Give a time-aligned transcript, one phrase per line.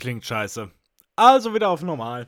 [0.00, 0.70] Klingt scheiße.
[1.14, 2.26] Also wieder auf normal.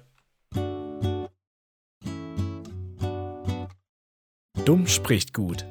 [4.66, 5.64] Dumm spricht gut.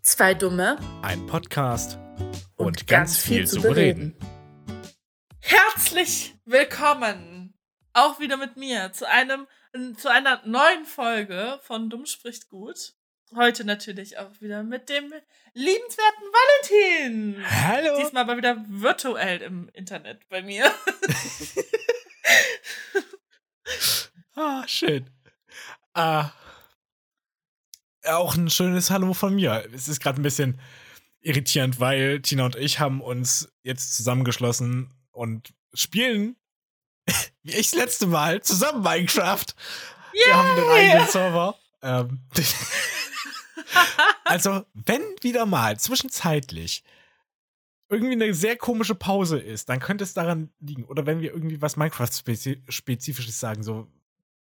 [0.00, 0.78] Zwei Dumme.
[1.02, 1.98] Ein Podcast
[2.56, 4.16] und, und ganz, ganz, viel, viel zu bereden.
[5.38, 7.52] Herzlich willkommen
[7.92, 9.46] auch wieder mit mir zu einem
[9.98, 12.94] zu einer neuen Folge von Dumm spricht gut.
[13.36, 15.12] Heute natürlich auch wieder mit dem
[15.54, 16.24] liebenswerten
[16.70, 17.44] Valentin.
[17.44, 17.98] Hallo.
[17.98, 20.64] Diesmal aber wieder virtuell im Internet bei mir.
[24.36, 25.10] ah, schön.
[25.94, 26.30] Ah,
[28.04, 29.68] auch ein schönes Hallo von mir.
[29.72, 30.60] Es ist gerade ein bisschen
[31.20, 36.36] irritierend, weil Tina und ich haben uns jetzt zusammengeschlossen und spielen,
[37.42, 39.46] wie ich das letzte Mal, zusammen Minecraft.
[40.12, 40.26] Yay!
[40.26, 41.58] Wir haben den eigenen Server.
[41.84, 42.20] Ähm,
[44.24, 46.82] also, wenn wieder mal zwischenzeitlich
[47.90, 50.84] irgendwie eine sehr komische Pause ist, dann könnte es daran liegen.
[50.84, 53.88] Oder wenn wir irgendwie was Minecraft-Spezifisches sagen, so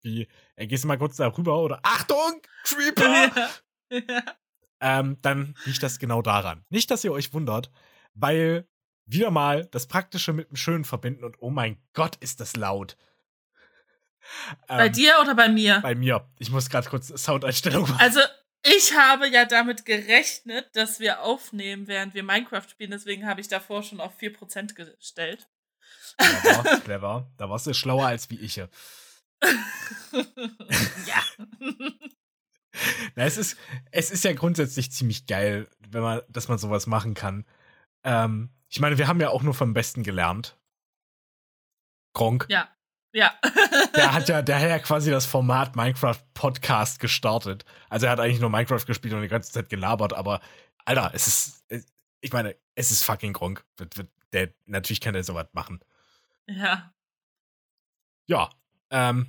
[0.03, 3.31] wie, äh, gehst du mal kurz darüber oder Achtung, Creeper!
[3.91, 3.99] Ja.
[4.07, 4.23] Ja.
[4.83, 6.65] Ähm, dann liegt das genau daran.
[6.71, 7.69] Nicht, dass ihr euch wundert,
[8.15, 8.67] weil
[9.05, 12.97] wieder mal das Praktische mit dem Schönen verbinden und oh mein Gott, ist das laut.
[14.67, 15.79] Bei ähm, dir oder bei mir?
[15.81, 16.27] Bei mir.
[16.39, 17.97] Ich muss gerade kurz Soundeinstellung machen.
[17.99, 18.19] Also,
[18.63, 22.91] ich habe ja damit gerechnet, dass wir aufnehmen, während wir Minecraft spielen.
[22.91, 25.47] Deswegen habe ich davor schon auf 4% gestellt.
[26.17, 27.31] Clever, clever.
[27.37, 28.55] Da warst du schlauer als wie ich.
[28.57, 28.69] ja.
[33.15, 33.57] Na, es, ist,
[33.91, 37.45] es ist ja grundsätzlich ziemlich geil, wenn man, dass man sowas machen kann.
[38.03, 40.57] Ähm, ich meine, wir haben ja auch nur vom Besten gelernt.
[42.13, 42.45] Gronk.
[42.49, 42.69] Ja.
[43.13, 43.37] Ja.
[43.95, 47.65] der hat ja, der hat ja quasi das Format Minecraft Podcast gestartet.
[47.89, 50.41] Also er hat eigentlich nur Minecraft gespielt und die ganze Zeit gelabert, aber
[50.85, 51.65] Alter, es ist,
[52.21, 53.65] ich meine, es ist fucking Gronk.
[54.33, 55.81] Der, natürlich kann er sowas machen.
[56.47, 56.93] Ja.
[58.27, 58.49] Ja.
[58.89, 59.27] Ähm.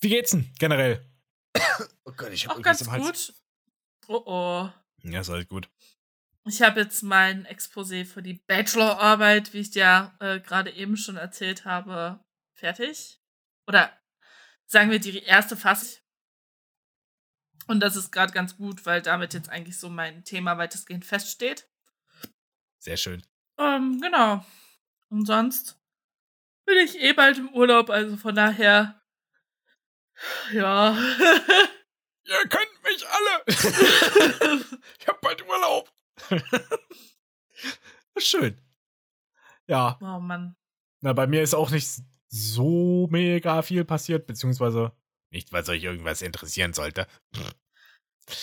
[0.00, 1.04] Wie geht's denn generell?
[2.04, 3.34] oh Gott, ich hab Auch ganz gut.
[4.08, 4.70] Oh oh.
[5.02, 5.68] Ja, ist halt gut.
[6.46, 11.16] Ich habe jetzt mein Exposé für die Bachelorarbeit, wie ich dir äh, gerade eben schon
[11.16, 12.22] erzählt habe,
[12.52, 13.18] fertig.
[13.66, 13.90] Oder
[14.66, 16.02] sagen wir die erste Fassung.
[17.66, 21.66] Und das ist gerade ganz gut, weil damit jetzt eigentlich so mein Thema weitestgehend feststeht.
[22.78, 23.24] Sehr schön.
[23.58, 24.44] Ähm, genau.
[25.08, 25.80] Und sonst
[26.66, 29.00] bin ich eh bald im Urlaub, also von daher.
[30.52, 30.94] Ja.
[32.26, 33.44] Ihr könnt mich alle.
[34.98, 35.90] ich hab bald Urlaub.
[38.16, 38.60] Schön.
[39.66, 39.98] Ja.
[40.00, 40.56] Oh Mann.
[41.00, 41.88] Na, bei mir ist auch nicht
[42.28, 44.92] so mega viel passiert, beziehungsweise
[45.30, 47.06] nicht, weil es euch irgendwas interessieren sollte.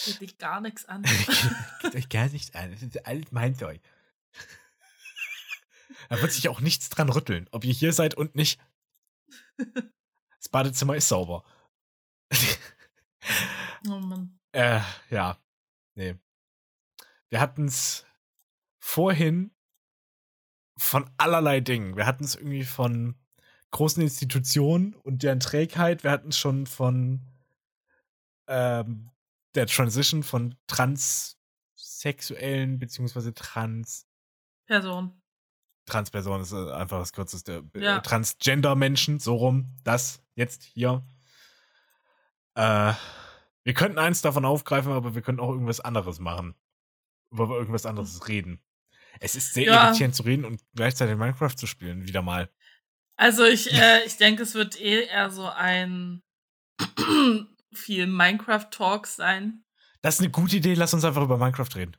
[0.05, 1.03] Geht dich gar nichts an.
[1.81, 2.71] Geht euch gar nichts an.
[2.71, 3.81] Das ist alles mein Zeug.
[6.09, 8.59] Da wird sich auch nichts dran rütteln, ob ihr hier seid und nicht.
[9.57, 11.45] Das Badezimmer ist sauber.
[13.87, 14.39] Oh Mann.
[14.51, 15.37] Äh, ja.
[15.95, 16.15] Nee.
[17.31, 18.05] Wir hatten es
[18.77, 19.49] vorhin
[20.77, 21.95] von allerlei Dingen.
[21.95, 23.15] Wir hatten es irgendwie von
[23.71, 26.03] großen Institutionen und deren Trägheit.
[26.03, 27.21] Wir hatten es schon von
[28.47, 29.09] ähm,
[29.55, 34.07] der Transition von transsexuellen beziehungsweise trans
[34.65, 35.21] Personen.
[35.85, 37.63] Transperson ist äh, einfach das kürzeste.
[37.75, 38.01] Ja.
[38.01, 39.77] Transgender-Menschen, so rum.
[39.85, 41.05] Das jetzt hier.
[42.55, 42.91] Äh,
[43.63, 46.55] wir könnten eins davon aufgreifen, aber wir könnten auch irgendwas anderes machen
[47.31, 48.61] über irgendwas anderes reden.
[49.19, 49.87] Es ist sehr ja.
[49.87, 52.49] irritierend zu reden und gleichzeitig Minecraft zu spielen, wieder mal.
[53.15, 56.21] Also ich, äh, ich denke, es wird eh eher so ein
[57.73, 59.63] viel Minecraft-Talk sein.
[60.01, 61.97] Das ist eine gute Idee, lass uns einfach über Minecraft reden.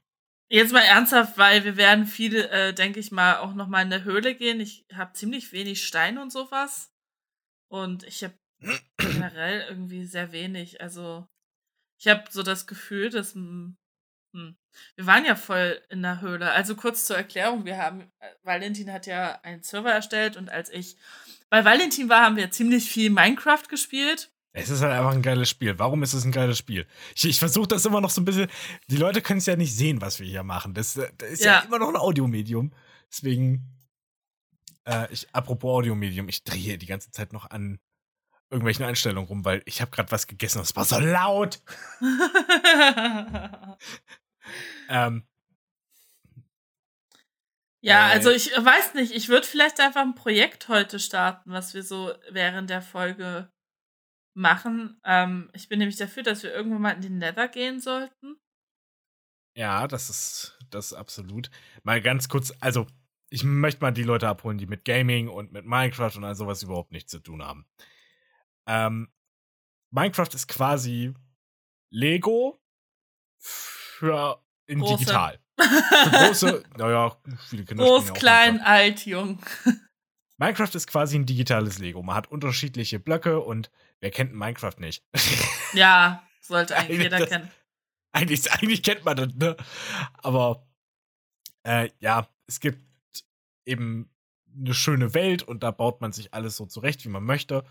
[0.49, 3.89] Jetzt mal ernsthaft, weil wir werden viele, äh, denke ich mal, auch noch mal in
[3.89, 4.61] der Höhle gehen.
[4.61, 6.93] Ich habe ziemlich wenig Stein und sowas.
[7.69, 8.35] Und ich habe
[8.99, 10.83] generell irgendwie sehr wenig.
[10.83, 11.27] Also
[11.99, 13.35] ich habe so das Gefühl, dass.
[14.33, 16.51] Wir waren ja voll in der Höhle.
[16.51, 20.71] Also kurz zur Erklärung, wir haben, äh, Valentin hat ja einen Server erstellt und als
[20.71, 20.97] ich
[21.51, 24.31] bei Valentin war, haben wir ziemlich viel Minecraft gespielt.
[24.55, 25.79] Es ist halt einfach ein geiles Spiel.
[25.79, 26.87] Warum ist es ein geiles Spiel?
[27.15, 28.49] Ich, ich versuche das immer noch so ein bisschen.
[28.89, 30.75] Die Leute können es ja nicht sehen, was wir hier machen.
[30.75, 31.53] Das, äh, das ist ja.
[31.53, 31.61] ja.
[31.61, 32.73] immer noch ein Audiomedium.
[33.11, 33.67] Deswegen,
[34.85, 37.79] äh, ich, apropos Audiomedium, ich drehe die ganze Zeit noch an
[38.51, 41.63] irgendwelchen Einstellungen rum, weil ich habe gerade was gegessen und es war so laut.
[44.89, 45.27] ähm,
[47.81, 51.75] ja, äh, also ich weiß nicht, ich würde vielleicht einfach ein Projekt heute starten, was
[51.75, 53.51] wir so während der Folge
[54.35, 55.01] machen.
[55.05, 58.37] Ähm, ich bin nämlich dafür, dass wir irgendwann mal in den Nether gehen sollten.
[59.55, 61.51] Ja, das ist das ist absolut.
[61.83, 62.87] Mal ganz kurz, also
[63.29, 66.63] ich möchte mal die Leute abholen, die mit Gaming und mit Minecraft und all sowas
[66.63, 67.67] überhaupt nichts zu tun haben.
[68.67, 69.13] Ähm,
[69.91, 71.15] Minecraft ist quasi
[71.91, 72.61] Lego
[74.03, 74.97] für in Große.
[74.99, 75.39] digital.
[75.61, 77.17] Für große, naja,
[77.49, 78.69] viele Kinder Groß, klein, Minecraft.
[78.71, 79.39] alt, jung.
[80.39, 82.03] Minecraft ist quasi ein digitales Lego.
[82.03, 83.71] Man hat unterschiedliche Blöcke und
[84.01, 85.05] wer kennt Minecraft nicht?
[85.75, 87.51] Ja, sollte eigentlich Eigentlich jeder das- kennen.
[88.13, 89.57] eigentlich, eigentlich kennt man das, ne?
[90.19, 90.67] Aber
[91.63, 92.85] äh, ja, es gibt
[93.65, 94.11] eben
[94.55, 97.65] eine schöne Welt und da baut man sich alles so zurecht, wie man möchte.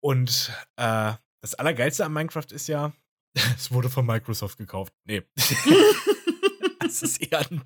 [0.00, 2.92] Und äh, das Allergeilste an Minecraft ist ja,
[3.56, 4.92] es wurde von Microsoft gekauft.
[5.04, 5.22] Nee.
[6.80, 7.62] das ist eher, ein,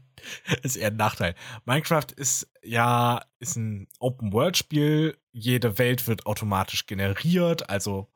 [0.63, 1.35] ist eher ein Nachteil.
[1.65, 5.19] Minecraft ist ja ist ein Open-World-Spiel.
[5.33, 8.13] Jede Welt wird automatisch generiert, also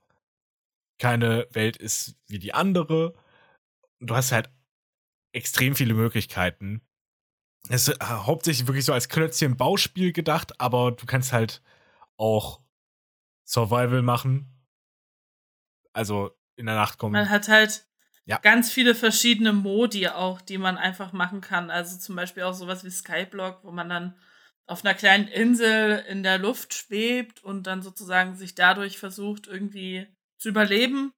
[0.99, 3.15] keine Welt ist wie die andere.
[4.01, 4.51] Du hast halt
[5.33, 6.83] extrem viele Möglichkeiten.
[7.69, 11.63] Es ist äh, hauptsächlich wirklich so als Klötzchen-Bauspiel gedacht, aber du kannst halt
[12.17, 12.61] auch
[13.47, 14.47] Survival machen.
[15.93, 16.31] Also
[16.61, 17.13] in der Nacht kommen.
[17.15, 17.85] Man hat halt
[18.27, 18.39] Ja.
[18.39, 21.71] ganz viele verschiedene Modi auch, die man einfach machen kann.
[21.71, 24.15] Also zum Beispiel auch sowas wie Skyblock, wo man dann
[24.67, 30.07] auf einer kleinen Insel in der Luft schwebt und dann sozusagen sich dadurch versucht, irgendwie
[30.39, 31.13] zu überleben.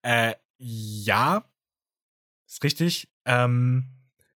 [0.00, 1.44] Äh, ja.
[2.46, 3.10] Ist richtig.
[3.26, 3.88] Ähm,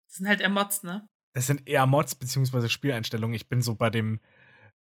[0.08, 1.08] Das sind halt eher Mods, ne?
[1.34, 3.36] das sind eher Mods beziehungsweise Spieleinstellungen.
[3.36, 4.20] Ich bin so bei dem,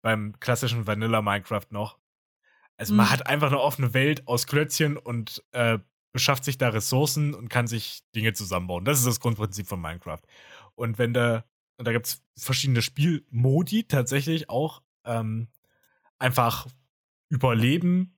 [0.03, 1.99] beim klassischen Vanilla Minecraft noch.
[2.77, 3.11] Also man Mhm.
[3.11, 5.79] hat einfach eine offene Welt aus Klötzchen und äh,
[6.13, 8.85] beschafft sich da Ressourcen und kann sich Dinge zusammenbauen.
[8.85, 10.21] Das ist das Grundprinzip von Minecraft.
[10.75, 11.45] Und wenn da,
[11.77, 15.49] und da gibt es verschiedene Spielmodi tatsächlich auch, ähm,
[16.19, 16.69] einfach
[17.29, 18.17] überleben,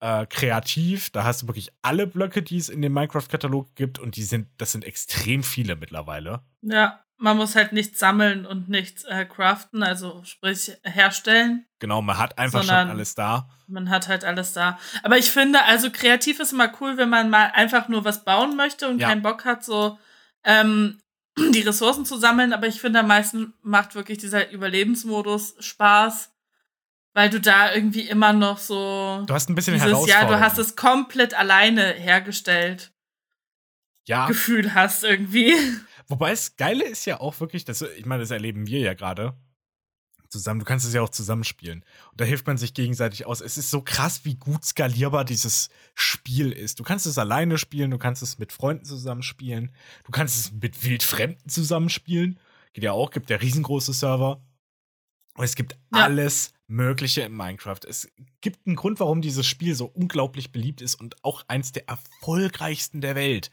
[0.00, 1.10] äh, kreativ.
[1.10, 4.48] Da hast du wirklich alle Blöcke, die es in dem Minecraft-Katalog gibt und die sind,
[4.58, 6.44] das sind extrem viele mittlerweile.
[6.62, 11.66] Ja, man muss halt nichts sammeln und nichts äh, craften, also sprich herstellen.
[11.78, 13.48] Genau, man hat einfach schon alles da.
[13.66, 14.78] Man hat halt alles da.
[15.02, 18.56] Aber ich finde, also kreativ ist immer cool, wenn man mal einfach nur was bauen
[18.56, 19.08] möchte und Ja.
[19.08, 19.98] keinen Bock hat, so
[20.44, 21.00] ähm,
[21.38, 22.52] die Ressourcen zu sammeln.
[22.52, 26.30] Aber ich finde, am meisten macht wirklich dieser Überlebensmodus Spaß,
[27.14, 30.58] weil du da irgendwie immer noch so Du hast ein bisschen dieses, ja, du hast
[30.58, 32.92] es komplett alleine hergestellt,
[34.04, 35.54] Ja, Gefühl hast irgendwie.
[36.08, 39.34] Wobei es Geile ist ja auch wirklich, das, ich meine, das erleben wir ja gerade
[40.28, 40.60] zusammen.
[40.60, 41.84] Du kannst es ja auch zusammenspielen.
[42.10, 43.40] Und da hilft man sich gegenseitig aus.
[43.40, 46.80] Es ist so krass, wie gut skalierbar dieses Spiel ist.
[46.80, 49.72] Du kannst es alleine spielen, du kannst es mit Freunden zusammenspielen,
[50.04, 52.38] du kannst es mit Wildfremden zusammenspielen.
[52.72, 54.42] Geht ja auch, gibt ja riesengroße Server.
[55.34, 56.04] Und es gibt Ja.
[56.04, 57.80] alles Mögliche in Minecraft.
[57.86, 58.10] Es
[58.40, 63.00] gibt einen Grund, warum dieses Spiel so unglaublich beliebt ist und auch eins der erfolgreichsten
[63.00, 63.50] der Welt.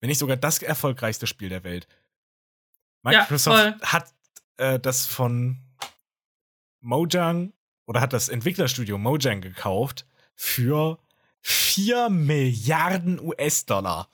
[0.00, 1.88] Wenn nicht sogar das erfolgreichste Spiel der Welt.
[3.04, 3.76] Ja, Microsoft voll.
[3.82, 4.14] hat
[4.58, 5.60] äh, das von
[6.80, 7.52] Mojang
[7.86, 10.98] oder hat das Entwicklerstudio Mojang gekauft für
[11.40, 14.08] 4 Milliarden US-Dollar.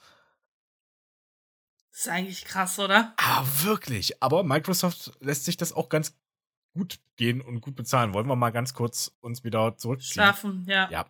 [1.93, 3.15] Ist eigentlich krass, oder?
[3.17, 4.23] Ah, wirklich.
[4.23, 6.17] Aber Microsoft lässt sich das auch ganz
[6.75, 8.13] gut gehen und gut bezahlen.
[8.13, 10.15] Wollen wir mal ganz kurz uns wieder zurückziehen?
[10.15, 10.91] Schlafen, ja.
[10.91, 11.07] Ja.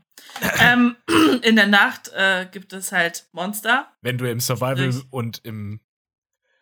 [0.61, 0.97] ähm,
[1.43, 5.07] in der Nacht äh, gibt es halt Monster, Wenn du im Survival Richtig.
[5.11, 5.81] und im,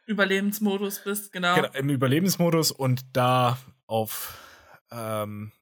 [0.06, 1.54] Überlebensmodus bist, genau.
[1.54, 4.36] genau, im Überlebensmodus und da auf
[4.90, 5.52] ähm,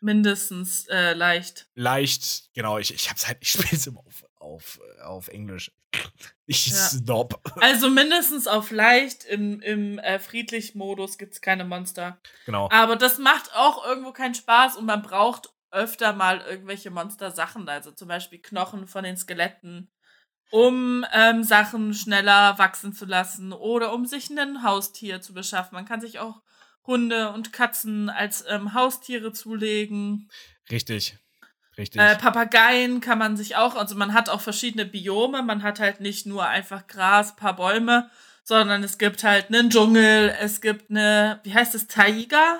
[0.00, 1.68] Mindestens äh, leicht.
[1.74, 5.72] leicht, genau, ich, ich hab's halt, ich spiel's immer auf, auf, äh, auf Englisch.
[6.50, 6.76] Ich Ja.
[6.76, 7.40] snob.
[7.60, 9.24] Also mindestens auf leicht.
[9.24, 12.18] Im, im äh, Friedlich-Modus gibt es keine Monster.
[12.46, 12.70] Genau.
[12.72, 17.68] Aber das macht auch irgendwo keinen Spaß und man braucht öfter mal irgendwelche Monster-Sachen.
[17.68, 19.90] Also zum Beispiel Knochen von den Skeletten,
[20.50, 25.74] um ähm, Sachen schneller wachsen zu lassen oder um sich ein Haustier zu beschaffen.
[25.74, 26.40] Man kann sich auch
[26.86, 30.30] Hunde und Katzen als ähm, Haustiere zulegen.
[30.70, 31.18] Richtig.
[31.78, 32.00] Richtig.
[32.00, 35.42] Äh, Papageien kann man sich auch, also man hat auch verschiedene Biome.
[35.42, 38.10] Man hat halt nicht nur einfach Gras, paar Bäume,
[38.42, 42.58] sondern es gibt halt einen Dschungel, es gibt eine, wie heißt es, Taiga?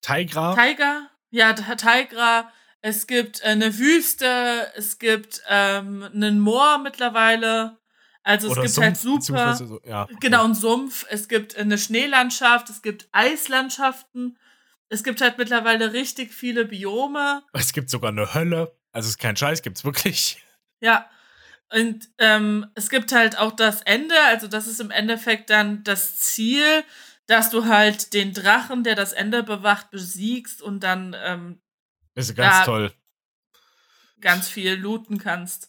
[0.00, 0.54] Tigra.
[0.54, 1.10] Tiger?
[1.30, 2.50] Ja, Ta- Taiga.
[2.80, 7.76] Es gibt äh, eine Wüste, es gibt ähm, einen Moor mittlerweile.
[8.22, 9.54] Also es oder gibt Sumpf, halt super.
[9.54, 11.04] So, ja, Genau, ein Sumpf.
[11.10, 14.38] Es gibt eine Schneelandschaft, es gibt Eislandschaften.
[14.88, 17.42] Es gibt halt mittlerweile richtig viele Biome.
[17.52, 18.76] Es gibt sogar eine Hölle.
[18.92, 20.42] Also es ist kein Scheiß, gibt's wirklich.
[20.80, 21.08] Ja.
[21.72, 26.16] Und ähm, es gibt halt auch das Ende, also das ist im Endeffekt dann das
[26.16, 26.84] Ziel,
[27.26, 31.60] dass du halt den Drachen, der das Ende bewacht, besiegst und dann ähm,
[32.14, 32.64] ist ganz Ja.
[32.64, 32.92] toll.
[34.20, 35.68] ganz viel looten kannst.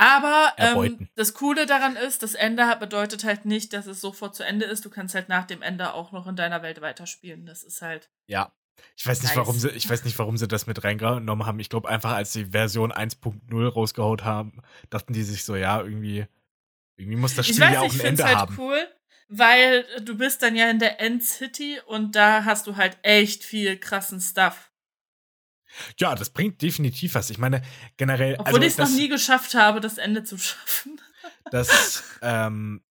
[0.00, 4.42] Aber ähm, das Coole daran ist, das Ende bedeutet halt nicht, dass es sofort zu
[4.42, 4.82] Ende ist.
[4.82, 7.44] Du kannst halt nach dem Ende auch noch in deiner Welt weiterspielen.
[7.44, 8.08] Das ist halt.
[8.26, 8.50] Ja.
[8.96, 9.36] Ich weiß nicht, nice.
[9.36, 11.60] warum sie, ich weiß nicht, warum sie das mit reingenommen haben.
[11.60, 16.24] Ich glaube einfach, als sie Version 1.0 rausgehaut haben, dachten die sich so, ja, irgendwie,
[16.96, 18.56] irgendwie muss das Spiel weiß, ja auch ein Ende halt haben.
[18.58, 18.78] cool,
[19.28, 23.44] weil du bist dann ja in der End City und da hast du halt echt
[23.44, 24.69] viel krassen Stuff.
[25.98, 27.30] Ja, das bringt definitiv was.
[27.30, 27.62] Ich meine,
[27.96, 28.34] generell.
[28.34, 31.00] Obwohl also, ich es noch nie geschafft habe, das Ende zu schaffen.
[31.50, 32.82] Das, ähm,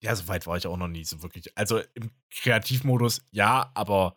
[0.00, 1.56] ja, so weit war ich auch noch nie so wirklich.
[1.56, 4.16] Also im Kreativmodus ja, aber.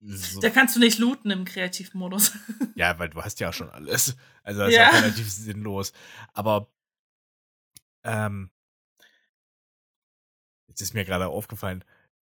[0.00, 0.40] So.
[0.40, 2.32] Da kannst du nicht looten im Kreativmodus.
[2.74, 4.16] Ja, weil du hast ja schon alles.
[4.44, 4.86] Also das ja.
[4.86, 5.92] ist ja relativ sinnlos.
[6.32, 6.72] Aber
[8.04, 8.50] ähm,
[10.68, 11.84] jetzt ist mir gerade aufgefallen,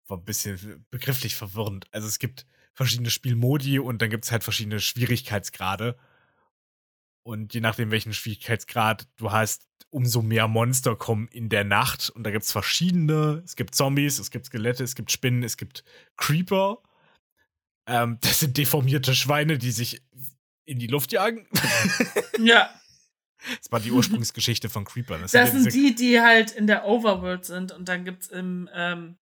[0.08, 1.88] war ein bisschen begrifflich verwirrend.
[1.92, 5.98] Also es gibt verschiedene Spielmodi und dann gibt es halt verschiedene Schwierigkeitsgrade.
[7.24, 12.10] Und je nachdem, welchen Schwierigkeitsgrad du hast, umso mehr Monster kommen in der Nacht.
[12.10, 13.44] Und da gibt es verschiedene.
[13.46, 15.84] Es gibt Zombies, es gibt Skelette, es gibt Spinnen, es gibt
[16.18, 16.82] Creeper.
[17.88, 20.02] Ähm, das sind deformierte Schweine, die sich
[20.66, 21.48] in die Luft jagen.
[22.40, 22.72] Ja.
[23.60, 25.18] Das war die Ursprungsgeschichte von Creeper.
[25.20, 27.72] Das, das sind, die, die halt in der Overworld sind.
[27.72, 29.18] Und dann gibt es im ähm,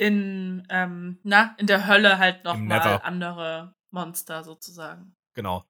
[0.00, 5.14] in, ähm, na, in der Hölle halt noch mal andere Monster sozusagen.
[5.34, 5.62] Genau.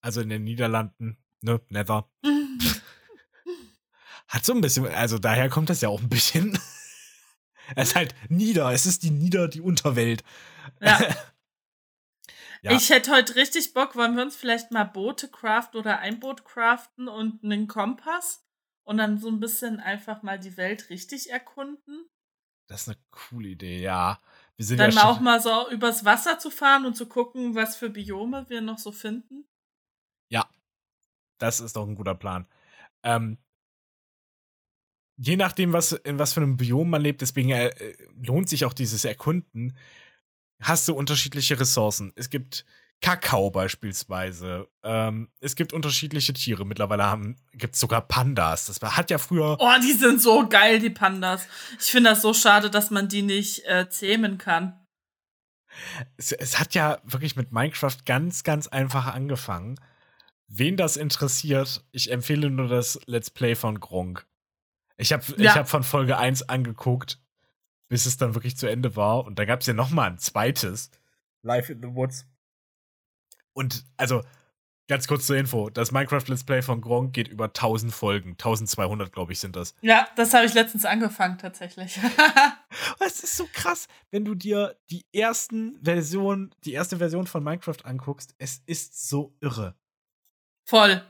[0.00, 2.10] Also in den Niederlanden, ne, Nether.
[4.28, 6.58] Hat so ein bisschen, also daher kommt das ja auch ein bisschen.
[7.76, 10.24] es ist halt nieder, es ist die Nieder, die Unterwelt.
[10.80, 10.98] Ja.
[12.62, 12.72] ja.
[12.72, 16.44] Ich hätte heute richtig Bock, wollen wir uns vielleicht mal Boote craften oder ein Boot
[16.44, 18.44] craften und einen Kompass
[18.82, 22.08] und dann so ein bisschen einfach mal die Welt richtig erkunden?
[22.66, 24.18] Das ist eine coole Idee, ja.
[24.56, 27.76] Wir sind Dann ja auch mal so übers Wasser zu fahren und zu gucken, was
[27.76, 29.44] für Biome wir noch so finden.
[30.30, 30.48] Ja,
[31.38, 32.46] das ist doch ein guter Plan.
[33.02, 33.38] Ähm,
[35.16, 38.72] je nachdem, was, in was für einem Biom man lebt, deswegen äh, lohnt sich auch
[38.72, 39.76] dieses Erkunden,
[40.60, 42.12] hast du unterschiedliche Ressourcen.
[42.16, 42.64] Es gibt
[43.02, 44.68] Kakao beispielsweise.
[44.82, 46.64] Ähm, es gibt unterschiedliche Tiere.
[46.64, 48.66] Mittlerweile gibt es sogar Pandas.
[48.66, 49.56] Das hat ja früher.
[49.60, 51.46] Oh, die sind so geil, die Pandas.
[51.78, 54.80] Ich finde das so schade, dass man die nicht äh, zähmen kann.
[56.16, 59.78] Es, es, hat ja wirklich mit Minecraft ganz, ganz einfach angefangen.
[60.48, 64.26] Wen das interessiert, ich empfehle nur das Let's Play von Gronk.
[64.96, 65.54] Ich habe ja.
[65.54, 67.20] hab von Folge 1 angeguckt,
[67.88, 69.24] bis es dann wirklich zu Ende war.
[69.24, 70.90] Und da gab es ja noch mal ein zweites.
[71.42, 72.26] Live in the Woods.
[73.56, 74.22] Und also,
[74.86, 78.32] ganz kurz zur Info: Das Minecraft Let's Play von Gronk geht über 1000 Folgen.
[78.32, 79.74] 1200, glaube ich, sind das.
[79.80, 81.98] Ja, das habe ich letztens angefangen, tatsächlich.
[83.00, 87.84] es ist so krass, wenn du dir die ersten Version, die erste Version von Minecraft
[87.84, 88.34] anguckst.
[88.36, 89.74] Es ist so irre.
[90.68, 91.02] Voll.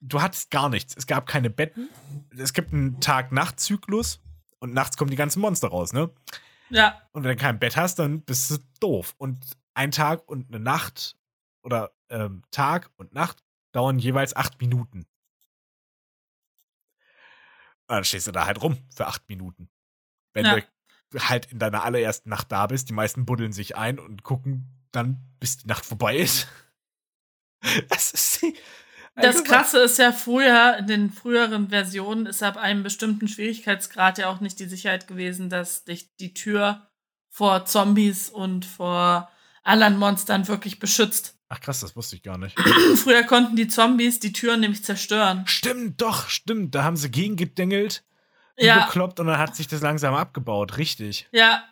[0.00, 0.94] Du hattest gar nichts.
[0.96, 1.90] Es gab keine Betten.
[2.36, 4.20] Es gibt einen Tag-Nacht-Zyklus
[4.60, 6.10] und nachts kommen die ganzen Monster raus, ne?
[6.70, 7.02] Ja.
[7.12, 9.14] Und wenn du kein Bett hast, dann bist du doof.
[9.18, 9.44] Und
[9.74, 11.16] ein Tag und eine Nacht
[11.62, 13.42] oder ähm, Tag und Nacht
[13.72, 15.06] dauern jeweils acht Minuten.
[17.86, 19.68] Und dann stehst du da halt rum für acht Minuten.
[20.32, 20.60] Wenn ja.
[21.10, 24.82] du halt in deiner allerersten Nacht da bist, die meisten buddeln sich ein und gucken
[24.92, 26.48] dann, bis die Nacht vorbei ist.
[27.88, 28.56] Das ist die.
[29.14, 34.28] Das Krasse ist ja früher, in den früheren Versionen ist ab einem bestimmten Schwierigkeitsgrad ja
[34.28, 36.88] auch nicht die Sicherheit gewesen, dass dich die Tür
[37.28, 39.30] vor Zombies und vor
[39.62, 41.38] anderen Monstern wirklich beschützt.
[41.54, 42.58] Ach krass, das wusste ich gar nicht.
[42.96, 45.46] Früher konnten die Zombies die Türen nämlich zerstören.
[45.46, 46.74] Stimmt, doch, stimmt.
[46.74, 48.04] Da haben sie gegengedengelt,
[48.56, 48.86] ja.
[48.86, 50.78] gekloppt und dann hat sich das langsam abgebaut.
[50.78, 51.28] Richtig.
[51.30, 51.62] Ja.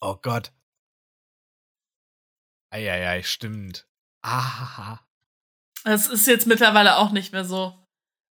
[0.00, 0.50] Oh Gott.
[2.70, 3.86] Eieiei, stimmt.
[4.22, 4.98] Ah.
[5.84, 7.78] Es ist jetzt mittlerweile auch nicht mehr so.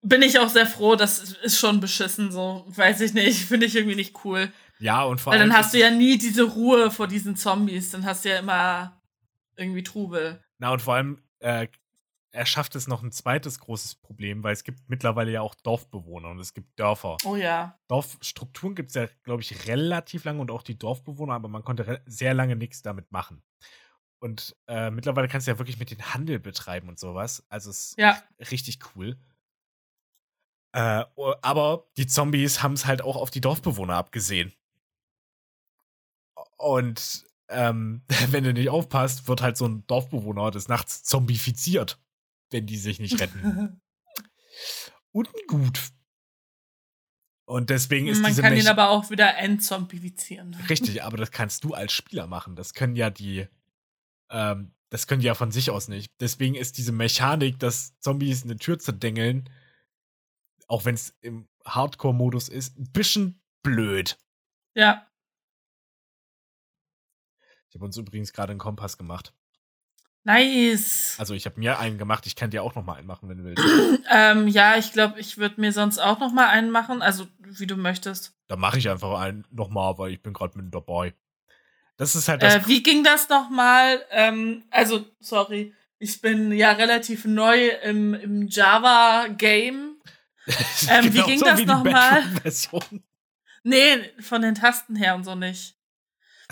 [0.01, 2.65] Bin ich auch sehr froh, das ist schon beschissen so.
[2.69, 4.51] Weiß ich nicht, finde ich irgendwie nicht cool.
[4.79, 5.41] Ja, und vor allem.
[5.41, 7.91] Weil dann hast du ja nie diese Ruhe vor diesen Zombies.
[7.91, 8.97] Dann hast du ja immer
[9.57, 10.43] irgendwie Trubel.
[10.57, 11.67] Na, und vor allem, äh,
[12.31, 16.29] er schafft es noch ein zweites großes Problem, weil es gibt mittlerweile ja auch Dorfbewohner
[16.29, 17.17] und es gibt Dörfer.
[17.25, 17.79] Oh ja.
[17.87, 22.01] Dorfstrukturen gibt es ja, glaube ich, relativ lange und auch die Dorfbewohner, aber man konnte
[22.05, 23.43] sehr lange nichts damit machen.
[24.19, 27.45] Und äh, mittlerweile kannst du ja wirklich mit den Handel betreiben und sowas.
[27.49, 28.21] Also es ist ja.
[28.51, 29.17] richtig cool.
[30.73, 31.05] Äh,
[31.41, 34.53] aber die Zombies haben es halt auch auf die Dorfbewohner abgesehen.
[36.57, 41.99] Und ähm, wenn du nicht aufpasst, wird halt so ein Dorfbewohner des Nachts zombifiziert,
[42.51, 43.81] wenn die sich nicht retten.
[45.11, 45.91] Ungut.
[47.45, 50.53] Und deswegen ist Man diese kann Mech ihn aber auch wieder entzombifizieren.
[50.69, 52.55] Richtig, aber das kannst du als Spieler machen.
[52.55, 53.47] Das können ja die
[54.29, 56.13] Ähm, das können die ja von sich aus nicht.
[56.19, 59.49] Deswegen ist diese Mechanik, dass Zombies eine Tür zerdengeln,
[60.67, 64.17] auch wenn es im Hardcore-Modus ist, ein bisschen blöd.
[64.75, 65.06] Ja.
[67.69, 69.33] Ich habe uns übrigens gerade einen Kompass gemacht.
[70.23, 71.15] Nice.
[71.19, 72.27] Also ich habe mir einen gemacht.
[72.27, 73.63] Ich kann dir auch noch mal einen machen, wenn du willst.
[74.11, 77.01] ähm, ja, ich glaube, ich würde mir sonst auch noch mal einen machen.
[77.01, 78.35] Also wie du möchtest.
[78.47, 81.13] Dann mache ich einfach einen noch mal, weil ich bin gerade mit dabei.
[81.95, 82.55] Das ist halt das.
[82.55, 84.03] Äh, wie ging das noch mal?
[84.11, 89.95] Ähm, also sorry, ich bin ja relativ neu im, im Java-Game.
[90.89, 92.23] ähm, wie ging so das nochmal?
[93.63, 95.76] Nee, von den Tasten her und so nicht.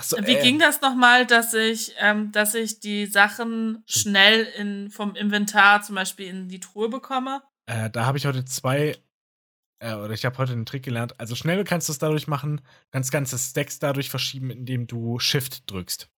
[0.02, 4.90] So, Wie äh, ging das nochmal, dass ich, ähm, dass ich die Sachen schnell in,
[4.90, 7.42] vom Inventar zum Beispiel in die Truhe bekomme?
[7.66, 8.98] Äh, da habe ich heute zwei,
[9.80, 11.18] äh, oder ich habe heute einen Trick gelernt.
[11.20, 12.62] Also schnell kannst du es dadurch machen,
[12.92, 16.10] ganz ganze Stacks dadurch verschieben, indem du Shift drückst.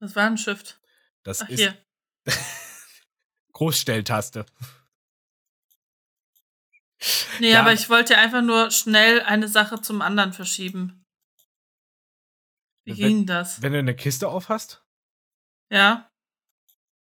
[0.00, 0.80] Was war ein Shift?
[1.22, 1.76] Das Ach, ist hier.
[3.52, 4.46] Großstelltaste.
[7.40, 11.04] Nee, ja, aber ich wollte einfach nur schnell eine Sache zum anderen verschieben.
[12.96, 13.62] Wie wenn, ging das?
[13.62, 14.84] Wenn du eine Kiste auf hast?
[15.70, 16.10] Ja.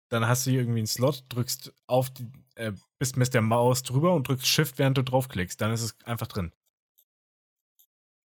[0.09, 3.83] Dann hast du hier irgendwie einen Slot, drückst auf die, äh, bist mit der Maus
[3.83, 5.59] drüber und drückst Shift, während du draufklickst.
[5.59, 6.53] Dann ist es einfach drin.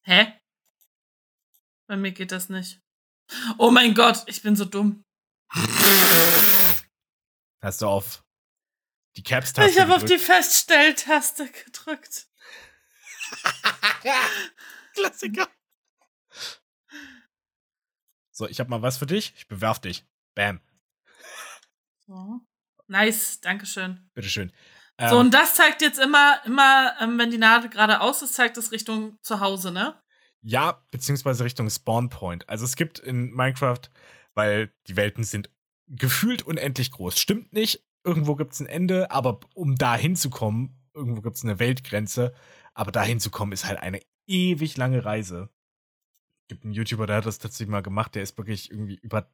[0.02, 0.32] Hä?
[1.86, 2.80] Bei mir geht das nicht.
[3.58, 5.04] Oh mein Gott, ich bin so dumm.
[7.60, 8.24] Hast du auf
[9.16, 12.28] die Caps-Taste Ich habe auf die Feststelltaste gedrückt.
[14.94, 15.48] Klassiker.
[18.38, 19.34] So, ich habe mal was für dich.
[19.36, 20.06] Ich bewerf dich.
[20.36, 20.60] Bam.
[22.06, 22.38] So.
[22.86, 24.08] Nice, Dankeschön.
[24.14, 24.52] Bitteschön.
[24.96, 28.56] Ähm, so, und das zeigt jetzt immer, immer, ähm, wenn die Nadel geradeaus ist, zeigt
[28.56, 30.00] es Richtung zu Hause, ne?
[30.40, 32.48] Ja, beziehungsweise Richtung Spawn Point.
[32.48, 33.80] Also es gibt in Minecraft,
[34.34, 35.50] weil die Welten sind
[35.88, 37.18] gefühlt unendlich groß.
[37.18, 41.58] Stimmt nicht, irgendwo gibt es ein Ende, aber um da hinzukommen, irgendwo gibt es eine
[41.58, 42.32] Weltgrenze,
[42.72, 45.50] aber da hinzukommen ist halt eine ewig lange Reise.
[46.48, 49.30] Gibt einen YouTuber, der hat das tatsächlich mal gemacht, der ist wirklich irgendwie über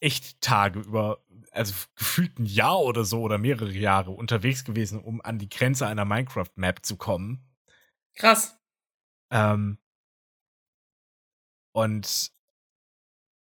[0.00, 5.20] echt Tage, über, also gefühlt ein Jahr oder so oder mehrere Jahre unterwegs gewesen, um
[5.22, 7.44] an die Grenze einer Minecraft-Map zu kommen.
[8.14, 8.58] Krass.
[9.30, 9.78] Ähm,
[11.72, 12.30] und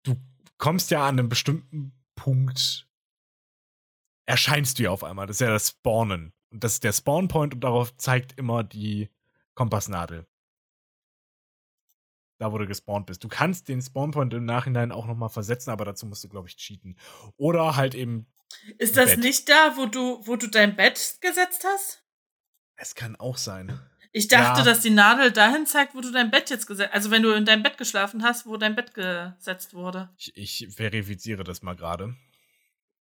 [0.04, 0.16] du
[0.58, 2.88] kommst ja an einem bestimmten Punkt
[4.26, 5.28] erscheinst du ja auf einmal.
[5.28, 6.34] Das ist ja das Spawnen.
[6.52, 9.10] Und das ist der Spawnpoint und darauf zeigt immer die
[9.56, 10.28] Kompassnadel.
[12.42, 13.24] Da, wo du gespawnt bist.
[13.24, 16.58] Du kannst den Spawnpoint im Nachhinein auch nochmal versetzen, aber dazu musst du, glaube ich,
[16.58, 16.98] cheaten.
[17.38, 18.26] Oder halt eben.
[18.80, 19.20] Ist das Bett.
[19.20, 22.04] nicht da, wo du, wo du dein Bett gesetzt hast?
[22.78, 23.80] Es kann auch sein.
[24.12, 24.66] Ich dachte, ja.
[24.66, 27.46] dass die Nadel dahin zeigt, wo du dein Bett jetzt gesetzt Also, wenn du in
[27.46, 30.10] dein Bett geschlafen hast, wo dein Bett gesetzt wurde.
[30.18, 32.16] Ich, ich verifiziere das mal gerade.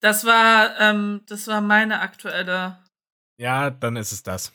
[0.01, 2.83] Das war, ähm, das war meine aktuelle.
[3.37, 4.53] Ja, dann ist es das.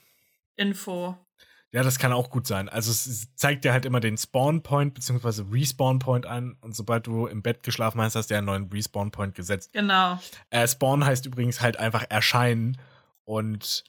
[0.57, 1.17] Info.
[1.73, 2.69] Ja, das kann auch gut sein.
[2.69, 5.43] Also es zeigt dir halt immer den Spawn Point bzw.
[5.51, 8.69] Respawn Point an und sobald du im Bett geschlafen hast, hast du ja einen neuen
[8.71, 9.73] Respawn Point gesetzt.
[9.73, 10.19] Genau.
[10.51, 12.77] Äh, Spawn heißt übrigens halt einfach erscheinen
[13.23, 13.85] und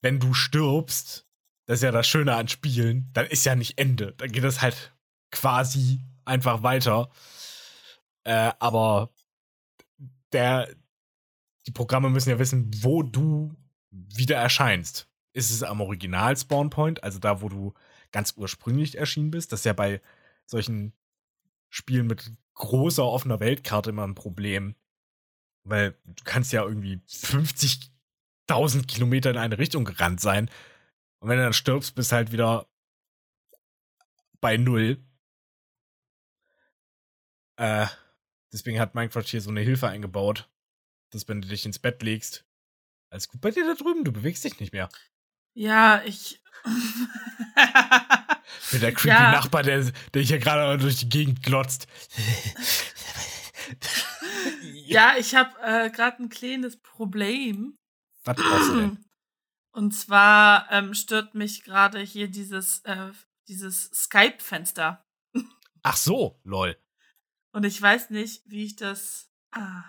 [0.00, 1.26] wenn du stirbst,
[1.66, 4.14] das ist ja das Schöne an Spielen, dann ist ja nicht Ende.
[4.16, 4.94] Dann geht es halt
[5.30, 7.10] quasi einfach weiter.
[8.24, 9.10] Äh, aber
[10.32, 10.66] der,
[11.66, 13.54] die Programme müssen ja wissen, wo du
[13.90, 15.08] wieder erscheinst.
[15.38, 17.72] Ist es am Original Spawnpoint, also da, wo du
[18.10, 19.52] ganz ursprünglich erschienen bist?
[19.52, 20.02] Das ist ja bei
[20.46, 20.92] solchen
[21.68, 24.74] Spielen mit großer offener Weltkarte immer ein Problem.
[25.62, 30.50] Weil du kannst ja irgendwie 50.000 Kilometer in eine Richtung gerannt sein.
[31.20, 32.66] Und wenn du dann stirbst, bist halt wieder
[34.40, 34.98] bei Null.
[37.58, 37.86] Äh,
[38.52, 40.50] deswegen hat Minecraft hier so eine Hilfe eingebaut,
[41.10, 42.44] dass wenn du dich ins Bett legst,
[43.10, 44.88] alles gut bei dir da drüben, du bewegst dich nicht mehr.
[45.58, 46.40] Ja, ich.
[48.70, 49.32] Mit der creepy ja.
[49.32, 51.88] Nachbar, der, der hier gerade durch die Gegend glotzt.
[54.62, 57.76] ja, ich habe äh, gerade ein kleines Problem.
[58.22, 59.04] Was brauchst du denn?
[59.72, 63.10] Und zwar ähm, stört mich gerade hier dieses, äh,
[63.48, 65.04] dieses Skype-Fenster.
[65.82, 66.78] Ach so, lol.
[67.52, 69.28] Und ich weiß nicht, wie ich das.
[69.50, 69.82] Ah,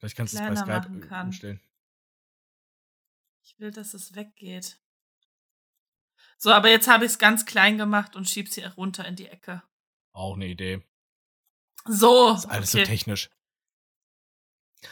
[0.00, 1.28] Vielleicht kannst du es bei Skype kann.
[1.28, 1.62] umstellen.
[3.54, 4.80] Ich will, dass es weggeht.
[6.38, 9.28] So, aber jetzt habe ich es ganz klein gemacht und schiebe sie runter in die
[9.28, 9.62] Ecke.
[10.12, 10.82] Auch eine Idee.
[11.86, 12.32] So.
[12.32, 12.84] Das ist alles okay.
[12.84, 13.30] so technisch.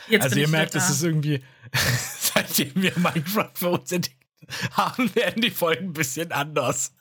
[0.09, 1.45] Jetzt also ihr merkt, es ist irgendwie,
[1.99, 4.25] seitdem wir Minecraft für uns entdeckt
[4.73, 6.95] haben, werden die Folgen ein bisschen anders.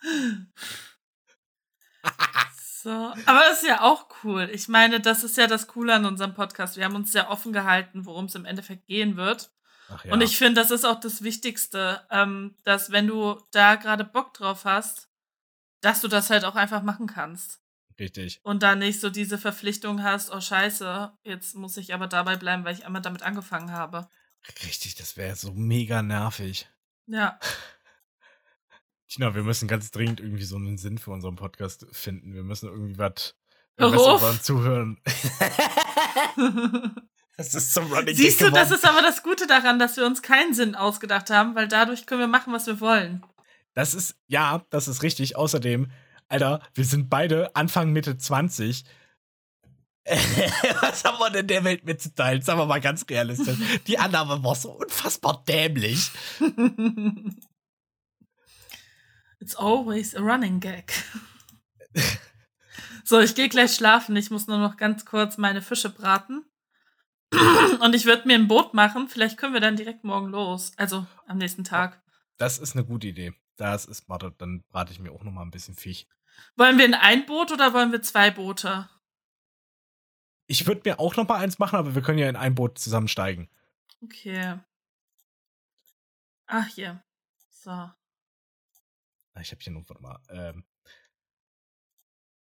[2.83, 4.49] So, aber das ist ja auch cool.
[4.51, 6.77] Ich meine, das ist ja das Coole an unserem Podcast.
[6.77, 9.53] Wir haben uns sehr offen gehalten, worum es im Endeffekt gehen wird.
[10.03, 10.13] Ja.
[10.13, 14.33] Und ich finde, das ist auch das Wichtigste, ähm, dass wenn du da gerade Bock
[14.33, 15.09] drauf hast,
[15.81, 17.59] dass du das halt auch einfach machen kannst.
[17.99, 18.39] Richtig.
[18.43, 22.63] Und dann nicht so diese Verpflichtung hast, oh scheiße, jetzt muss ich aber dabei bleiben,
[22.63, 24.07] weil ich einmal damit angefangen habe.
[24.63, 26.67] Richtig, das wäre so mega nervig.
[27.05, 27.39] Ja.
[29.07, 32.33] Tina, wir müssen ganz dringend irgendwie so einen Sinn für unseren Podcast finden.
[32.33, 33.35] Wir müssen irgendwie was
[33.75, 34.99] beim Zuhören.
[37.41, 40.21] das ist so running Siehst du, das ist aber das Gute daran, dass wir uns
[40.21, 43.23] keinen Sinn ausgedacht haben, weil dadurch können wir machen, was wir wollen.
[43.73, 45.35] Das ist, ja, das ist richtig.
[45.35, 45.91] Außerdem,
[46.27, 48.85] Alter, wir sind beide Anfang, Mitte 20.
[50.81, 52.41] was haben wir denn der Welt mitzuteilen?
[52.41, 53.57] Sagen wir mal ganz realistisch.
[53.87, 56.09] Die Annahme war so unfassbar dämlich.
[59.39, 60.91] It's always a running gag.
[63.03, 64.15] so, ich gehe gleich schlafen.
[64.15, 66.45] Ich muss nur noch ganz kurz meine Fische braten.
[67.31, 69.07] Und ich würde mir ein Boot machen.
[69.07, 70.73] Vielleicht können wir dann direkt morgen los.
[70.77, 72.01] Also am nächsten Tag.
[72.37, 73.33] Das ist eine gute Idee.
[73.55, 76.07] Das ist, warte, dann brate ich mir auch noch mal ein bisschen Fisch.
[76.55, 78.89] Wollen wir in ein Boot oder wollen wir zwei Boote?
[80.47, 82.77] Ich würde mir auch noch mal eins machen, aber wir können ja in ein Boot
[82.77, 83.49] zusammensteigen.
[84.03, 84.59] Okay.
[86.47, 87.03] Ach, hier.
[87.49, 87.71] So.
[87.71, 87.95] Ah,
[89.39, 90.19] ich habe hier noch, warte mal.
[90.29, 90.65] Ähm,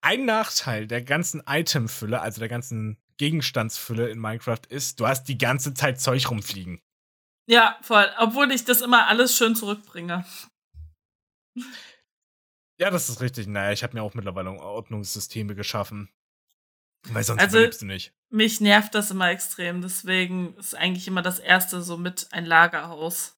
[0.01, 5.37] ein Nachteil der ganzen Itemfülle, also der ganzen Gegenstandsfülle in Minecraft ist, du hast die
[5.37, 6.81] ganze Zeit Zeug rumfliegen.
[7.47, 8.07] Ja, voll.
[8.19, 10.25] Obwohl ich das immer alles schön zurückbringe.
[12.79, 13.47] Ja, das ist richtig.
[13.47, 16.09] Naja, ich habe mir auch mittlerweile Ordnungssysteme geschaffen.
[17.09, 18.13] Weil sonst also, du nicht.
[18.29, 19.81] Mich nervt das immer extrem.
[19.81, 23.37] Deswegen ist eigentlich immer das erste so mit ein Lagerhaus.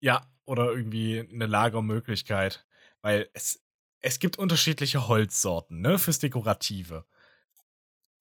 [0.00, 2.66] Ja, oder irgendwie eine Lagermöglichkeit.
[3.00, 3.64] Weil es,
[4.00, 7.06] es gibt unterschiedliche Holzsorten, ne, fürs Dekorative.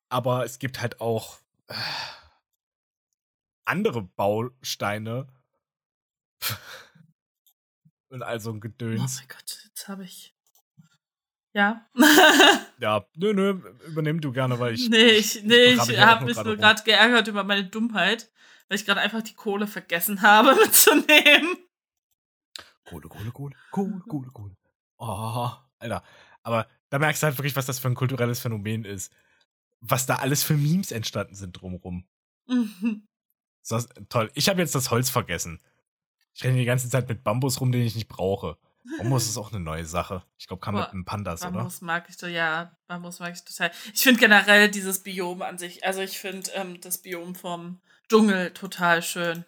[0.10, 1.74] Aber es gibt halt auch äh,
[3.66, 5.28] andere Bausteine.
[8.10, 9.18] Und also ein Gedöns.
[9.18, 10.34] Oh mein Gott, jetzt habe ich.
[11.54, 11.86] Ja.
[12.80, 14.90] ja, nö, nö, übernimm du gerne, weil ich.
[14.90, 18.32] Nee, ich, nee, ich, ich habe mich nur gerade geärgert über meine Dummheit,
[18.68, 21.58] weil ich gerade einfach die Kohle vergessen habe mitzunehmen.
[22.86, 24.56] Kohle, Kohle, Kohle, Kohle, Kohle, Kohle.
[25.00, 26.04] Oh, Alter.
[26.44, 29.12] Aber da merkst du halt wirklich, was das für ein kulturelles Phänomen ist.
[29.80, 32.08] Was da alles für Memes entstanden sind drumrum.
[32.48, 33.08] Mhm.
[33.62, 34.32] So, toll.
[34.34, 35.62] Ich habe jetzt das Holz vergessen.
[36.34, 38.58] Ich renne die ganze Zeit mit Bambus rum, den ich nicht brauche.
[38.98, 40.24] Bambus ist auch eine neue Sache.
[40.38, 41.64] Ich glaube, kam Boah, mit einem Pandas, Bambus oder?
[41.64, 42.78] Bambus mag ich, ja.
[42.88, 43.72] Bambus mag ich total.
[43.94, 48.52] Ich finde generell dieses Biom an sich, also ich finde ähm, das Biom vom Dschungel
[48.54, 49.46] total schön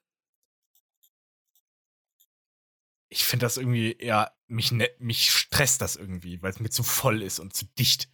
[3.10, 6.84] ich finde das irgendwie eher, mich, ne, mich stresst das irgendwie, weil es mir zu
[6.84, 8.10] voll ist und zu dicht.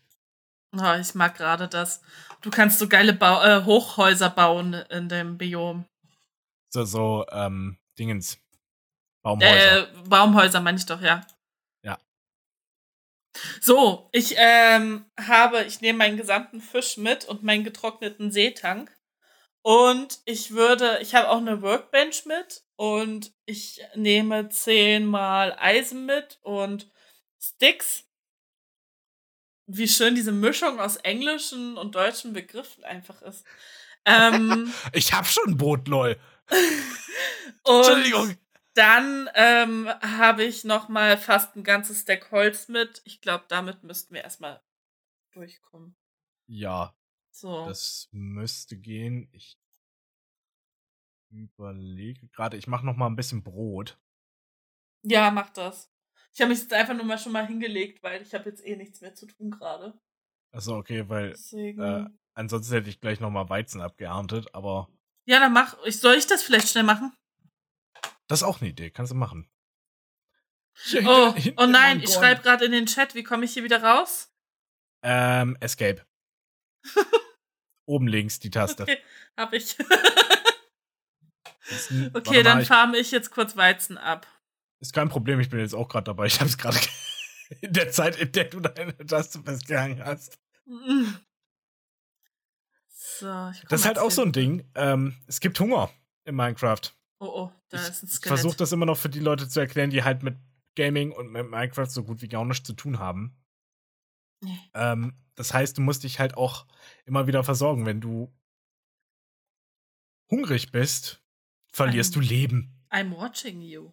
[0.79, 2.01] Oh, ich mag gerade das.
[2.41, 5.85] Du kannst so geile Bau äh, Hochhäuser bauen in dem Biom.
[6.69, 8.37] So, so, ähm, Dingens.
[9.23, 9.83] Baumhäuser.
[9.83, 11.25] Äh, Baumhäuser meine ich doch, ja.
[11.81, 11.97] Ja.
[13.61, 18.95] So, ich ähm, habe, ich nehme meinen gesamten Fisch mit und meinen getrockneten Seetank.
[19.63, 26.37] Und ich würde, ich habe auch eine Workbench mit und ich nehme zehnmal Eisen mit
[26.43, 26.91] und
[27.41, 28.03] Sticks.
[29.67, 33.45] Wie schön diese Mischung aus englischen und deutschen Begriffen einfach ist.
[34.05, 36.19] Ähm, ich hab schon Boot, lol.
[37.65, 38.37] Entschuldigung.
[38.75, 43.01] Dann ähm, habe ich noch mal fast ein ganzes Stack Holz mit.
[43.05, 44.61] Ich glaube, damit müssten wir erstmal
[45.31, 45.95] durchkommen.
[46.47, 46.93] Ja,
[47.31, 47.65] so.
[47.65, 49.29] Das müsste gehen.
[49.31, 49.57] Ich
[51.29, 53.97] überlege gerade, ich mache noch mal ein bisschen Brot.
[55.03, 55.91] Ja, mach das.
[56.35, 58.75] Ich habe mich jetzt einfach nur mal schon mal hingelegt, weil ich habe jetzt eh
[58.75, 59.97] nichts mehr zu tun gerade.
[60.51, 64.89] Achso, okay, weil äh, ansonsten hätte ich gleich noch mal Weizen abgeerntet, aber.
[65.25, 65.77] Ja, dann mach.
[65.85, 67.15] Ich, soll ich das vielleicht schnell machen?
[68.27, 69.49] Das ist auch eine Idee, kannst du machen.
[71.05, 74.29] Oh, oh nein, ich schreibe gerade in den Chat, wie komme ich hier wieder raus?
[75.03, 76.05] Ähm, Escape.
[77.85, 78.83] Oben links die Taste.
[78.83, 78.97] Okay,
[79.37, 79.77] hab ich.
[82.13, 84.27] okay, dann farme ich jetzt kurz Weizen ab.
[84.79, 86.25] Ist kein Problem, ich bin jetzt auch gerade dabei.
[86.25, 86.77] Ich habe es gerade
[87.61, 90.37] in der Zeit, in der du deine Taste festgehangen hast.
[92.87, 93.27] So,
[93.69, 94.69] das ist halt auch so ein Ding.
[94.75, 95.89] Ähm, es gibt Hunger
[96.25, 96.81] in Minecraft.
[97.19, 98.37] Oh, oh, da ich, ist ein Skelett.
[98.37, 100.37] Ich versuche das immer noch für die Leute zu erklären, die halt mit
[100.75, 103.37] Gaming und mit Minecraft so gut wie gar nichts zu tun haben.
[104.41, 104.59] Nee.
[104.73, 106.65] Ähm, das heißt, du musst dich halt auch
[107.05, 107.85] immer wieder versorgen.
[107.85, 108.33] Wenn du
[110.29, 111.23] hungrig bist,
[111.71, 112.85] verlierst I'm, du Leben.
[112.89, 113.91] I'm watching you.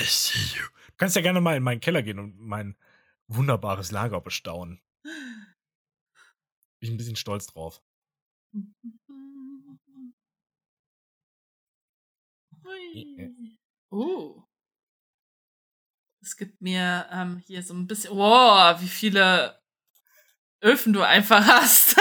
[0.00, 0.64] I see you.
[0.64, 2.76] Du kannst ja gerne mal in meinen Keller gehen und mein
[3.28, 4.80] wunderbares Lager bestaunen.
[5.02, 7.82] Bin ich ein bisschen stolz drauf.
[13.90, 14.42] Oh.
[16.22, 18.16] Es gibt mir ähm, hier so ein bisschen.
[18.16, 19.60] Wow, wie viele
[20.62, 21.96] Öfen du einfach hast.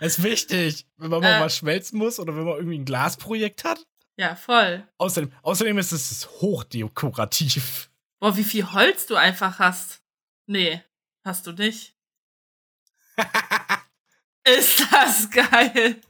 [0.00, 3.64] ist wichtig, wenn man äh, mal was schmelzen muss oder wenn man irgendwie ein Glasprojekt
[3.64, 3.86] hat.
[4.18, 4.86] Ja, voll.
[4.98, 7.88] Außerdem, außerdem ist es hochdekorativ.
[8.18, 10.02] Boah, wie viel Holz du einfach hast.
[10.46, 10.82] Nee,
[11.24, 11.96] hast du nicht.
[14.44, 16.00] ist das geil.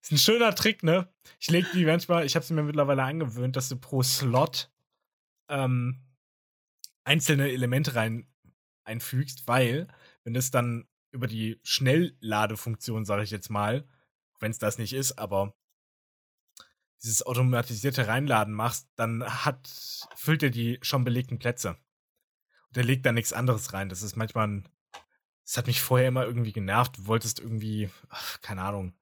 [0.00, 1.12] Ist ein schöner Trick, ne?
[1.40, 4.70] Ich leg die manchmal, ich habe sie mir mittlerweile angewöhnt, dass du pro Slot
[5.48, 6.00] ähm,
[7.02, 8.28] einzelne Elemente rein
[8.84, 9.88] einfügst, weil,
[10.22, 13.84] wenn es dann über die Schnellladefunktion, sage ich jetzt mal,
[14.38, 15.54] wenn es das nicht ist, aber
[17.02, 19.68] dieses automatisierte Reinladen machst, dann hat,
[20.14, 21.76] füllt er die schon belegten Plätze.
[22.68, 23.88] Und er legt da nichts anderes rein.
[23.88, 24.68] Das ist manchmal ein.
[25.44, 26.98] Das hat mich vorher immer irgendwie genervt.
[26.98, 28.94] Du wolltest irgendwie, ach, keine Ahnung,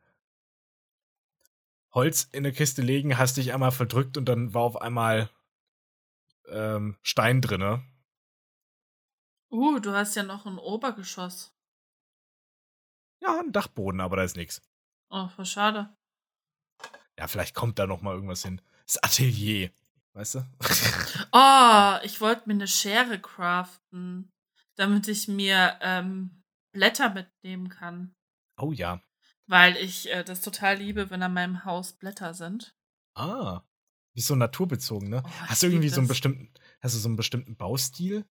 [1.93, 5.29] Holz in eine Kiste legen, hast dich einmal verdrückt und dann war auf einmal
[6.49, 7.85] ähm, Stein drinne.
[9.51, 11.53] Uh, du hast ja noch ein Obergeschoss.
[13.21, 14.63] Ja, ein Dachboden, aber da ist nichts.
[15.11, 15.95] Oh, voll schade.
[17.21, 18.63] Ja, vielleicht kommt da noch mal irgendwas hin.
[18.87, 19.71] Das Atelier,
[20.15, 20.39] weißt du?
[21.33, 24.33] oh, ich wollte mir eine Schere craften,
[24.77, 28.15] damit ich mir ähm, Blätter mitnehmen kann.
[28.57, 29.03] Oh ja.
[29.47, 32.75] Weil ich äh, das total liebe, wenn an meinem Haus Blätter sind.
[33.15, 33.65] Ah.
[34.15, 35.23] Wie so naturbezogen, ne?
[35.23, 38.25] Oh, hast du irgendwie so einen bestimmten, hast du so einen bestimmten Baustil?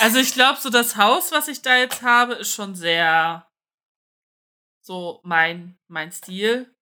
[0.00, 3.46] Also ich glaube, so das Haus, was ich da jetzt habe, ist schon sehr
[4.80, 6.74] so mein, mein Stil.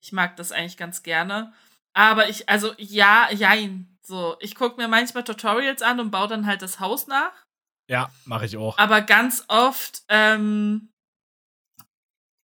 [0.00, 1.52] Ich mag das eigentlich ganz gerne.
[1.92, 3.98] Aber ich, also ja, jein.
[4.02, 7.32] So, ich gucke mir manchmal Tutorials an und baue dann halt das Haus nach.
[7.88, 8.78] Ja, mache ich auch.
[8.78, 10.90] Aber ganz oft, ähm,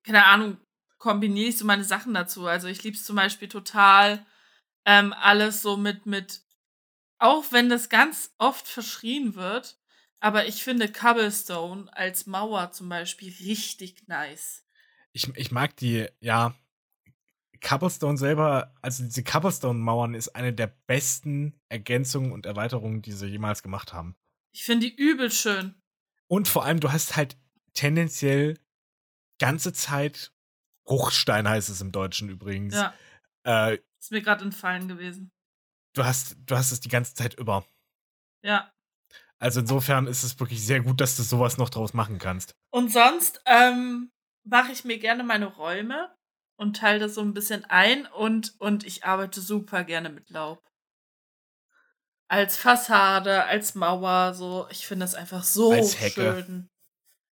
[0.04, 0.58] keine Ahnung,
[0.98, 2.48] kombiniere ich so meine Sachen dazu.
[2.48, 4.26] Also ich liebe es zum Beispiel total,
[4.86, 6.42] ähm, alles so mit, mit
[7.20, 9.78] auch wenn das ganz oft verschrien wird,
[10.20, 14.64] aber ich finde Cobblestone als Mauer zum Beispiel richtig nice.
[15.14, 16.56] Ich, ich mag die, ja.
[17.68, 23.64] Cobblestone selber, also diese Cobblestone-Mauern ist eine der besten Ergänzungen und Erweiterungen, die sie jemals
[23.64, 24.16] gemacht haben.
[24.54, 25.76] Ich finde die übel schön.
[26.28, 27.38] Und vor allem, du hast halt
[27.74, 28.60] tendenziell
[29.40, 30.32] ganze Zeit,
[30.86, 32.76] Bruchstein heißt es im Deutschen übrigens.
[32.76, 32.94] Ja.
[33.44, 35.32] Äh, ist mir gerade entfallen gewesen
[35.96, 37.66] du hast, du hast es die ganze Zeit über.
[38.44, 38.72] Ja.
[39.40, 42.56] Also insofern ist es wirklich sehr gut, dass du sowas noch draus machen kannst.
[42.72, 44.12] Und sonst ähm,
[44.44, 46.16] mache ich mir gerne meine Räume
[46.58, 50.62] und teile das so ein bisschen ein und, und ich arbeite super gerne mit Laub.
[52.28, 54.68] Als Fassade, als Mauer, so.
[54.72, 56.44] Ich finde das einfach so als Hecke.
[56.46, 56.70] schön.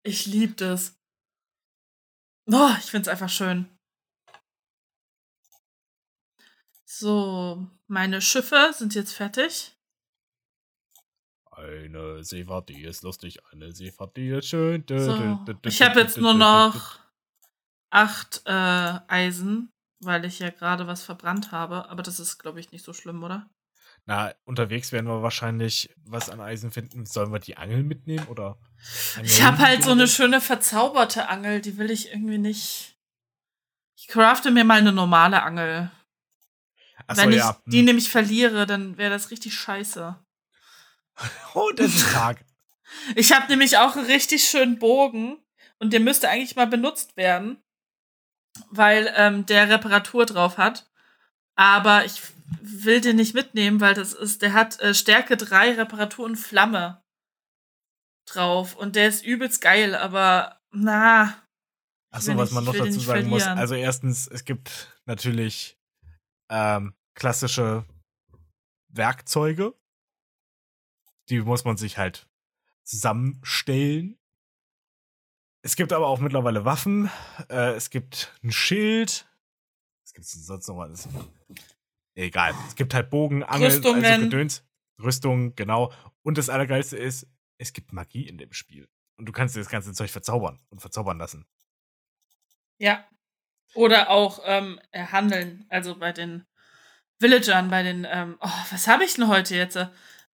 [0.04, 1.00] Ich liebe das.
[2.48, 3.70] Oh, ich finde es einfach schön.
[6.84, 9.78] So, meine Schiffe sind jetzt fertig.
[11.52, 14.84] Eine Seefahrt, die ist lustig, eine Seefahrt, die ist schön.
[14.88, 17.00] So, ich habe jetzt nur noch
[17.92, 21.90] acht äh, Eisen, weil ich ja gerade was verbrannt habe.
[21.90, 23.50] Aber das ist, glaube ich, nicht so schlimm, oder?
[24.06, 27.06] Na, unterwegs werden wir wahrscheinlich was an Eisen finden.
[27.06, 28.58] Sollen wir die Angel mitnehmen oder?
[29.22, 32.98] Ich habe halt so eine schöne verzauberte Angel, die will ich irgendwie nicht.
[33.96, 35.92] Ich crafte mir mal eine normale Angel.
[37.06, 37.62] Achso, Wenn ich ja.
[37.68, 37.86] die hm.
[37.86, 40.18] nämlich verliere, dann wäre das richtig scheiße.
[41.54, 42.44] oh, das ist stark.
[43.16, 45.38] Ich habe nämlich auch einen richtig schönen Bogen
[45.80, 47.62] und der müsste eigentlich mal benutzt werden,
[48.70, 50.90] weil ähm, der Reparatur drauf hat.
[51.56, 52.22] Aber ich
[52.62, 57.04] will den nicht mitnehmen, weil das ist, der hat äh, Stärke 3, Reparatur und Flamme
[58.26, 58.76] drauf.
[58.76, 61.36] Und der ist übelst geil, aber na.
[62.12, 63.44] Achso, was man noch dazu sagen muss.
[63.44, 65.80] Also erstens, es gibt natürlich
[66.50, 67.86] ähm, klassische
[68.90, 69.74] Werkzeuge.
[71.30, 72.28] Die muss man sich halt
[72.84, 74.18] zusammenstellen.
[75.64, 77.10] Es gibt aber auch mittlerweile Waffen.
[77.50, 79.28] Äh, es gibt ein Schild.
[80.04, 81.08] Was gibt es denn sonst noch alles?
[82.16, 82.54] Egal.
[82.68, 84.04] Es gibt halt Bogen, Angel, Rüstungen.
[84.04, 84.64] also Gedöns.
[85.02, 85.92] Rüstung, genau.
[86.24, 88.90] Und das Allergeilste ist, es gibt Magie in dem Spiel.
[89.18, 91.46] Und du kannst dir das ganze Zeug verzaubern und verzaubern lassen.
[92.78, 93.06] Ja.
[93.76, 95.66] Oder auch ähm, handeln.
[95.70, 96.46] Also bei den
[97.20, 99.78] Villagern, bei den, ähm, oh, was habe ich denn heute jetzt?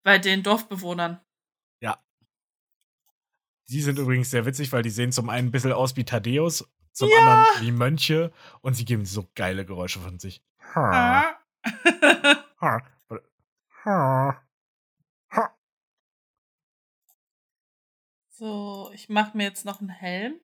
[0.04, 1.20] Bei den Dorfbewohnern.
[3.70, 6.68] Die sind übrigens sehr witzig, weil die sehen zum einen ein bisschen aus wie Thaddeus,
[6.94, 7.18] zum ja.
[7.18, 10.42] anderen wie Mönche und sie geben so geile Geräusche von sich.
[10.76, 11.38] Ha.
[12.62, 12.82] Ha.
[13.86, 14.44] Ha.
[18.38, 20.40] So, ich mache mir jetzt noch einen Helm.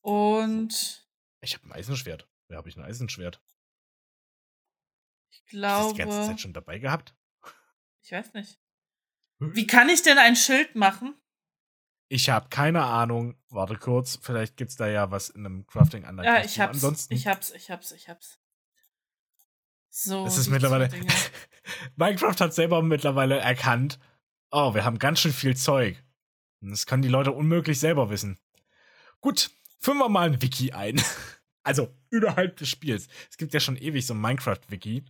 [0.00, 1.08] Und
[1.40, 2.28] Ich habe ein Eisenschwert.
[2.48, 3.40] Wer habe ich ein Eisenschwert?
[5.30, 7.14] ich Hab ich das die ganze glaube, Zeit schon dabei gehabt?
[8.02, 8.58] ich weiß nicht.
[9.38, 11.14] Wie kann ich denn ein Schild machen?
[12.08, 13.36] Ich habe keine Ahnung.
[13.48, 14.18] Warte kurz.
[14.22, 16.34] Vielleicht gibt's da ja was in einem Crafting-Anleitung.
[16.34, 16.74] Ja, ich hab's.
[16.74, 18.38] Ansonsten, Ich hab's, ich hab's, ich hab's.
[19.90, 20.26] So.
[20.26, 20.90] es ist mittlerweile.
[21.96, 23.98] Minecraft hat selber mittlerweile erkannt,
[24.50, 26.02] oh, wir haben ganz schön viel Zeug.
[26.60, 28.38] Das können die Leute unmöglich selber wissen.
[29.20, 31.00] Gut, führen wir mal ein Wiki ein.
[31.66, 33.08] Also innerhalb des Spiels.
[33.30, 35.02] Es gibt ja schon ewig so ein Minecraft-Wiki.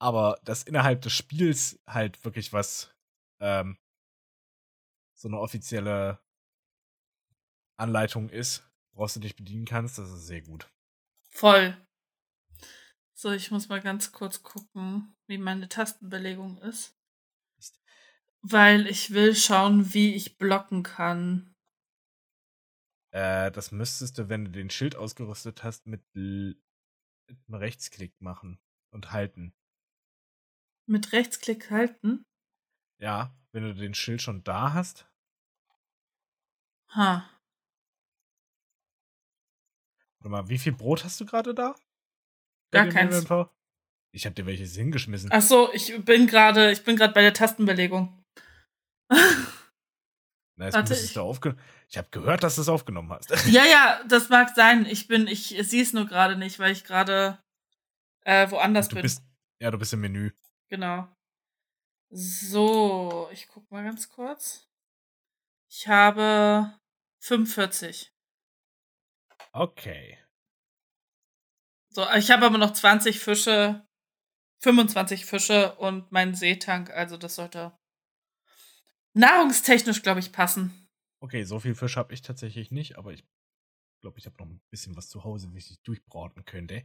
[0.00, 2.94] Aber dass innerhalb des Spiels halt wirklich was,
[3.40, 3.78] ähm,
[5.14, 6.18] so eine offizielle
[7.76, 10.70] Anleitung ist, woraus du dich bedienen kannst, das ist sehr gut.
[11.28, 11.76] Voll.
[13.14, 16.96] So, ich muss mal ganz kurz gucken, wie meine Tastenbelegung ist.
[18.40, 21.54] Weil ich will schauen, wie ich blocken kann.
[23.12, 26.56] Äh, das müsstest du, wenn du den Schild ausgerüstet hast, mit, L
[27.28, 28.58] mit einem Rechtsklick machen
[28.90, 29.54] und halten.
[30.90, 32.24] Mit Rechtsklick halten.
[32.98, 35.08] Ja, wenn du den Schild schon da hast.
[36.88, 37.30] Ha.
[40.18, 41.76] Warte mal, wie viel Brot hast du gerade da?
[42.72, 43.24] Gar keins.
[44.10, 45.30] Ich hab dir welches hingeschmissen.
[45.32, 48.24] Ach so, ich bin gerade, ich bin gerade bei der Tastenbelegung.
[50.56, 51.56] Na, jetzt warte, ich- aufge
[51.88, 53.30] ich habe gehört, dass du es aufgenommen hast.
[53.46, 54.86] ja, ja, das mag sein.
[54.86, 57.38] Ich bin, ich sehe es nur gerade nicht, weil ich gerade
[58.24, 59.02] äh, woanders du bin.
[59.02, 59.22] bist,
[59.60, 60.32] ja, du bist im Menü.
[60.70, 61.08] Genau.
[62.10, 64.68] So, ich guck mal ganz kurz.
[65.68, 66.78] Ich habe
[67.20, 68.12] 45.
[69.52, 70.18] Okay.
[71.92, 73.84] So, ich habe aber noch 20 Fische,
[74.62, 77.76] 25 Fische und meinen Seetank, also das sollte
[79.14, 80.88] nahrungstechnisch, glaube ich, passen.
[81.20, 83.24] Okay, so viel Fisch habe ich tatsächlich nicht, aber ich
[84.00, 86.84] glaube, ich habe noch ein bisschen was zu Hause, wie ich durchbraten könnte.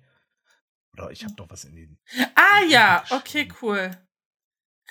[0.96, 2.00] Oder ich habe doch was in den.
[2.36, 3.92] Ah ja, okay, cool.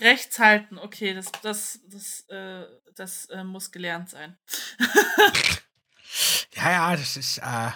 [0.01, 4.39] Rechts halten, okay, das, das, das, äh, das äh, muss gelernt sein.
[6.53, 7.71] Ja, ja, das ist äh,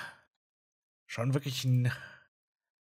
[1.07, 1.93] schon wirklich ein,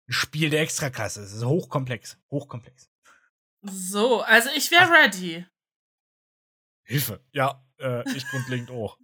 [0.09, 1.22] Spiel der Extraklasse.
[1.22, 2.18] Es ist hochkomplex.
[2.30, 2.90] Hochkomplex.
[3.62, 5.46] so, also ich wäre ready.
[6.83, 7.24] Hilfe.
[7.33, 8.98] Ja, äh, ich grundlegend auch.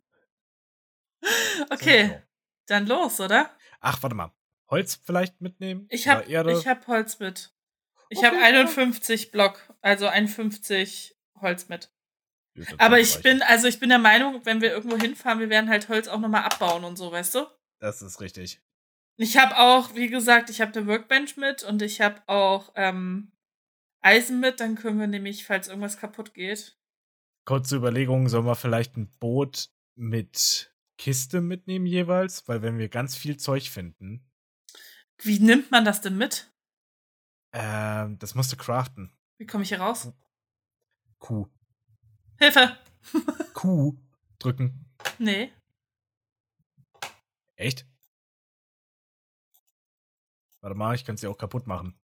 [1.70, 2.22] Okay, So.
[2.66, 3.54] dann los, oder?
[3.80, 4.32] Ach, warte mal.
[4.70, 5.86] Holz vielleicht mitnehmen?
[5.90, 7.52] Ich habe hab Holz mit.
[8.08, 8.42] Ich Okay, habe ja.
[8.42, 11.92] 51 Block, also 51 Holz mit.
[12.54, 13.22] Ja, Aber ich reichen.
[13.22, 16.18] bin, also ich bin der Meinung, wenn wir irgendwo hinfahren, wir werden halt Holz auch
[16.18, 17.46] nochmal abbauen und so, weißt du?
[17.78, 18.60] Das ist richtig.
[19.16, 23.32] Ich habe auch, wie gesagt, ich habe eine Workbench mit und ich habe auch ähm,
[24.02, 26.76] Eisen mit, dann können wir nämlich, falls irgendwas kaputt geht.
[27.44, 32.48] Kurze Überlegung, sollen wir vielleicht ein Boot mit Kiste mitnehmen jeweils?
[32.48, 34.26] Weil wenn wir ganz viel Zeug finden,
[35.22, 36.50] Wie nimmt man das denn mit?
[37.52, 39.12] ähm, das musst du craften.
[39.38, 40.12] Wie komme ich hier raus?
[41.18, 41.48] Q.
[42.38, 42.78] Hilfe!
[43.54, 43.96] Q
[44.38, 44.86] drücken.
[45.18, 45.52] Nee.
[47.56, 47.86] Echt?
[50.62, 51.98] Warte mal, ich könnte sie auch kaputt machen.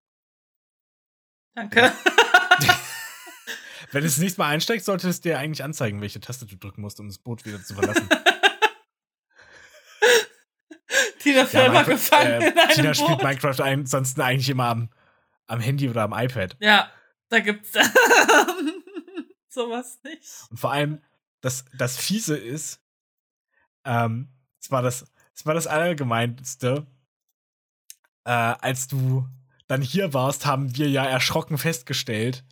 [1.56, 1.92] Danke.
[3.92, 6.82] Wenn du das nächste Mal einsteigst, sollte es dir eigentlich anzeigen, welche Taste du drücken
[6.82, 8.10] musst, um das Boot wieder zu verlassen.
[11.24, 12.96] Tina immer Minecraft- gefangen äh, in einem Tina Boot.
[12.98, 14.90] spielt Minecraft ansonsten eigentlich immer am,
[15.48, 16.56] am Handy oder am iPad.
[16.60, 16.90] Ja,
[17.30, 17.72] da gibt's
[19.50, 20.24] sowas nicht.
[20.50, 21.02] Und vor allem,
[21.42, 22.80] das, das Fiese ist,
[23.86, 24.30] ähm,
[24.62, 25.06] es war das,
[25.36, 26.86] es war das Allgemeinste,
[28.26, 29.28] äh, als du
[29.68, 32.46] dann hier warst, haben wir ja erschrocken festgestellt,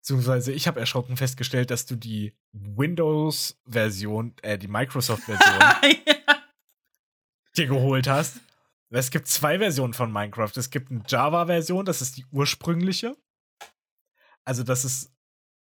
[0.00, 6.13] beziehungsweise ich habe erschrocken festgestellt, dass du die Windows-Version, äh, die Microsoft-Version.
[7.56, 8.40] Dir geholt hast.
[8.90, 10.52] Es gibt zwei Versionen von Minecraft.
[10.56, 13.16] Es gibt eine Java-Version, das ist die ursprüngliche.
[14.44, 15.12] Also, das ist,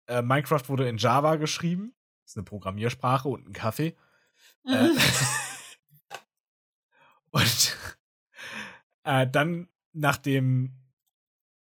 [0.09, 1.95] äh, Minecraft wurde in Java geschrieben.
[2.25, 3.97] Das ist eine Programmiersprache und ein Kaffee.
[4.65, 4.99] Äh, Mhm.
[7.31, 7.77] und
[9.05, 10.75] äh, dann, nachdem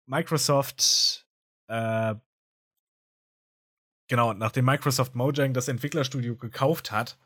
[0.06, 1.28] Microsoft,
[1.68, 2.16] äh,
[4.08, 7.18] genau, nachdem Microsoft Mojang das Entwicklerstudio gekauft hat,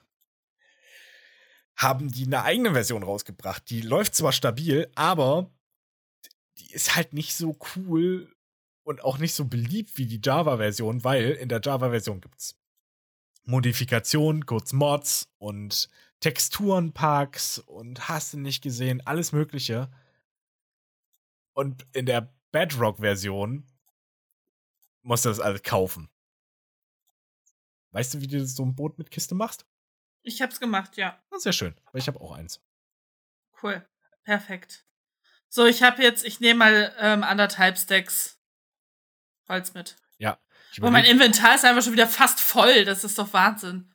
[1.82, 3.70] haben die eine eigene Version rausgebracht.
[3.70, 5.50] Die läuft zwar stabil, aber
[6.58, 8.34] die ist halt nicht so cool
[8.84, 12.56] und auch nicht so beliebt wie die Java-Version, weil in der Java-Version gibt's
[13.44, 19.90] Modifikationen, kurz Mods und Texturenpacks und hast du nicht gesehen, alles Mögliche.
[21.54, 23.66] Und in der Bedrock-Version
[25.02, 26.10] musst du das alles kaufen.
[27.92, 29.66] Weißt du, wie du so ein Boot mit Kiste machst?
[30.24, 31.22] Ich hab's gemacht, ja.
[31.30, 32.62] Das sehr schön, weil ich habe auch eins.
[33.62, 33.86] Cool.
[34.24, 34.86] Perfekt.
[35.50, 38.40] So, ich habe jetzt, ich nehme mal ähm, anderthalb Stacks
[39.48, 39.98] Holz mit.
[40.18, 40.40] Ja.
[40.82, 42.86] Oh, mein Inventar ist einfach schon wieder fast voll.
[42.86, 43.92] Das ist doch Wahnsinn.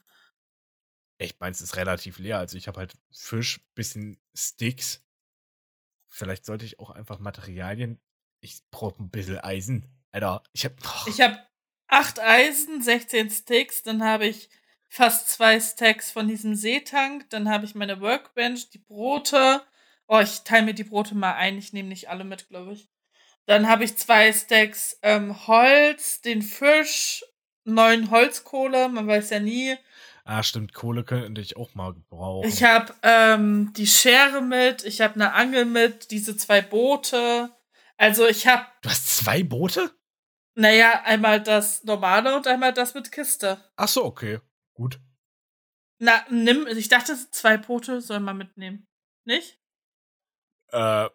[1.19, 2.39] Ich meins ist relativ leer.
[2.39, 5.03] Also ich habe halt Fisch, bisschen Sticks.
[6.09, 8.01] Vielleicht sollte ich auch einfach Materialien.
[8.41, 9.87] Ich brauche ein bisschen Eisen.
[10.13, 10.77] Alter, ich habe.
[11.07, 11.39] Ich habe
[11.89, 14.51] acht Eisen, 16 Sticks, dann habe ich
[14.89, 19.63] fast zwei Stacks von diesem Seetank, dann habe ich meine Workbench, die Brote.
[20.09, 22.89] Oh, ich teile mir die Brote mal ein, ich nehme nicht alle mit, glaube ich.
[23.47, 27.25] Dann habe ich zwei Stacks ähm, Holz, den Fisch,
[27.65, 29.77] neun Holzkohle, man weiß ja nie.
[30.25, 32.49] Ah, stimmt, Kohle könnte ich auch mal gebrauchen.
[32.49, 37.51] Ich habe ähm, die Schere mit, ich habe eine Angel mit, diese zwei Boote.
[37.97, 38.67] Also ich habe.
[38.83, 39.93] Du hast zwei Boote?
[40.57, 43.59] Naja, einmal das normale und einmal das mit Kiste.
[43.77, 44.41] Ach so, okay.
[44.77, 45.01] Gut.
[45.99, 48.87] Na, nimm, ich dachte, zwei Boote soll man mitnehmen.
[49.25, 49.59] Nicht?
[50.69, 51.09] Äh.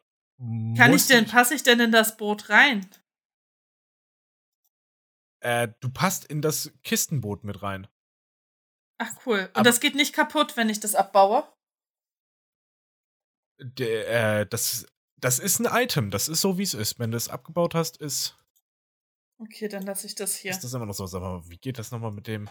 [0.76, 2.90] Kann ich denn, passe ich denn in das Boot rein?
[5.42, 7.88] Äh, du passt in das Kistenboot mit rein.
[8.98, 9.40] Ach cool.
[9.40, 11.48] Und Aber das geht nicht kaputt, wenn ich das abbaue?
[13.60, 14.88] Der, äh, das,
[15.18, 16.10] das ist ein Item.
[16.10, 16.98] Das ist so, wie es ist.
[16.98, 18.36] Wenn du es abgebaut hast, ist.
[19.38, 20.52] Okay, dann lasse ich das hier.
[20.52, 21.06] Ist das immer noch so?
[21.06, 22.50] Sag mal, wie geht das nochmal mit dem,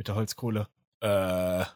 [0.00, 0.66] mit der Holzkohle?
[1.00, 1.66] Äh.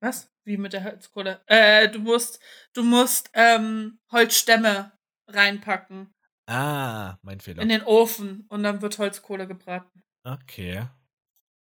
[0.00, 0.30] Was?
[0.44, 1.42] Wie mit der Holzkohle?
[1.46, 2.40] Äh, du musst,
[2.74, 4.92] du musst ähm, Holzstämme
[5.26, 6.14] reinpacken.
[6.46, 7.62] Ah, mein Fehler.
[7.62, 10.02] In den Ofen und dann wird Holzkohle gebraten.
[10.24, 10.88] Okay.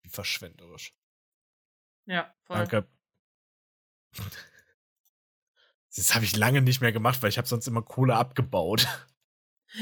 [0.01, 0.93] Wie verschwenderisch.
[2.05, 2.57] Ja, voll.
[2.57, 2.87] Danke.
[5.95, 8.87] Das habe ich lange nicht mehr gemacht, weil ich habe sonst immer Kohle abgebaut.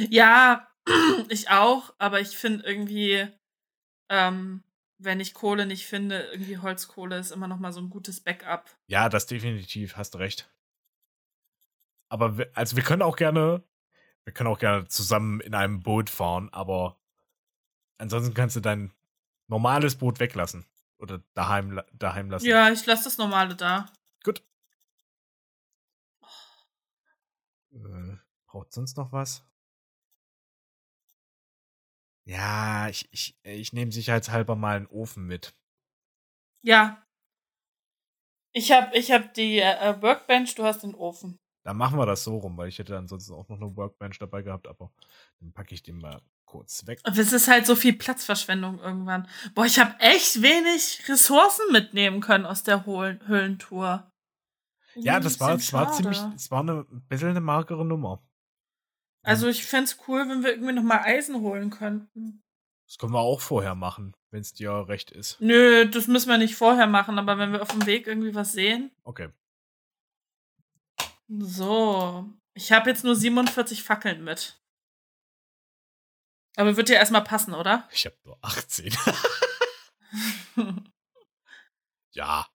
[0.10, 0.68] Ja,
[1.30, 3.30] ich auch, aber ich finde irgendwie,
[4.10, 4.62] ähm,
[5.04, 8.70] wenn ich Kohle nicht finde, irgendwie Holzkohle ist immer noch mal so ein gutes Backup.
[8.88, 10.50] Ja, das definitiv, hast recht.
[12.10, 13.64] Aber wir, also wir können auch gerne,
[14.24, 17.00] wir können auch gerne zusammen in einem Boot fahren, aber
[17.98, 18.94] ansonsten kannst du dein
[19.48, 20.66] normales Boot weglassen
[20.98, 22.48] oder daheim, daheim lassen.
[22.48, 23.86] Ja, ich lasse das normale da.
[24.24, 24.44] Gut.
[27.72, 29.44] Äh, braucht sonst noch was?
[32.26, 35.56] Ja, ich, ich, ich nehme sicherheitshalber mal einen Ofen mit.
[36.64, 37.04] Ja.
[38.54, 41.40] Ich habe ich hab die äh, Workbench, du hast den Ofen.
[41.64, 44.42] Dann machen wir das so rum, weil ich hätte ansonsten auch noch eine Workbench dabei
[44.42, 44.92] gehabt, aber
[45.40, 47.00] dann packe ich den mal kurz weg.
[47.04, 49.28] Es ist halt so viel Platzverschwendung irgendwann.
[49.54, 54.12] Boah, ich habe echt wenig Ressourcen mitnehmen können aus der Höhlentour.
[54.96, 58.22] Ja, das war, das war ziemlich, es war eine, ein bisschen eine magere Nummer.
[59.24, 62.44] Also ich fände es cool, wenn wir irgendwie nochmal Eisen holen könnten.
[62.88, 65.40] Das können wir auch vorher machen, wenn es dir recht ist.
[65.40, 68.52] Nö, das müssen wir nicht vorher machen, aber wenn wir auf dem Weg irgendwie was
[68.52, 68.92] sehen.
[69.04, 69.30] Okay.
[71.30, 72.30] So.
[72.54, 74.62] Ich habe jetzt nur 47 Fackeln mit.
[76.58, 77.88] Aber wird dir erstmal passen, oder?
[77.92, 78.94] Ich habe nur 18.
[82.12, 82.46] ja.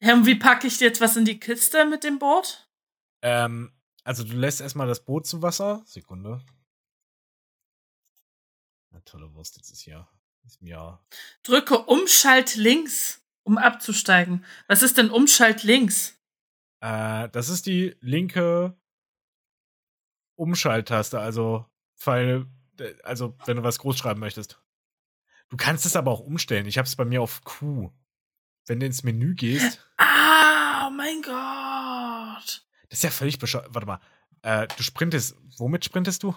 [0.00, 2.67] Ja, und wie packe ich jetzt was in die Kiste mit dem Boot?
[3.22, 3.72] Ähm,
[4.04, 5.82] also du lässt erstmal das Boot zu Wasser.
[5.84, 6.40] Sekunde.
[8.90, 10.08] Na tolle Wurst, jetzt ist hier.
[10.44, 10.98] Ist mir.
[11.42, 14.44] Drücke Umschalt links, um abzusteigen.
[14.66, 16.18] Was ist denn Umschalt links?
[16.80, 18.76] Äh, das ist die linke
[20.36, 21.66] Umschalttaste, also
[21.96, 22.46] Pfeil,
[23.02, 24.60] also wenn du was groß schreiben möchtest.
[25.48, 26.66] Du kannst es aber auch umstellen.
[26.66, 27.90] Ich habe es bei mir auf Q.
[28.66, 29.84] Wenn du ins Menü gehst.
[29.96, 32.67] Ah, oh mein Gott.
[32.88, 33.68] Das ist ja völlig bescheuert.
[33.70, 34.00] Warte mal.
[34.42, 35.36] Äh, du sprintest.
[35.56, 36.34] Womit sprintest du?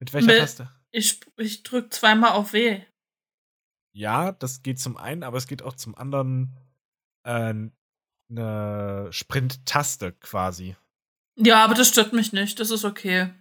[0.00, 0.70] Mit welcher Mit, Taste?
[0.90, 2.82] Ich, ich drück zweimal auf W.
[3.92, 6.56] Ja, das geht zum einen, aber es geht auch zum anderen
[7.24, 7.54] äh,
[8.30, 10.76] eine Sprint-Taste quasi.
[11.36, 12.60] Ja, aber das stört mich nicht.
[12.60, 13.32] Das ist okay.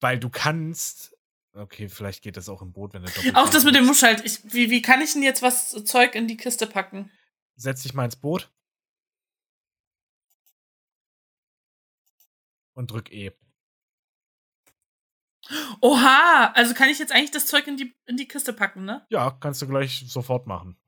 [0.00, 1.16] Weil du kannst.
[1.56, 3.36] Okay, vielleicht geht das auch im Boot, wenn der doppelt.
[3.36, 4.24] Auch das mit dem Muschalt.
[4.24, 7.10] Ich, wie, wie kann ich denn jetzt was Zeug in die Kiste packen?
[7.56, 8.50] Setz dich mal ins Boot.
[12.74, 13.32] Und drück E.
[15.80, 19.06] Oha, also kann ich jetzt eigentlich das Zeug in die, in die Kiste packen, ne?
[19.10, 20.78] Ja, kannst du gleich sofort machen.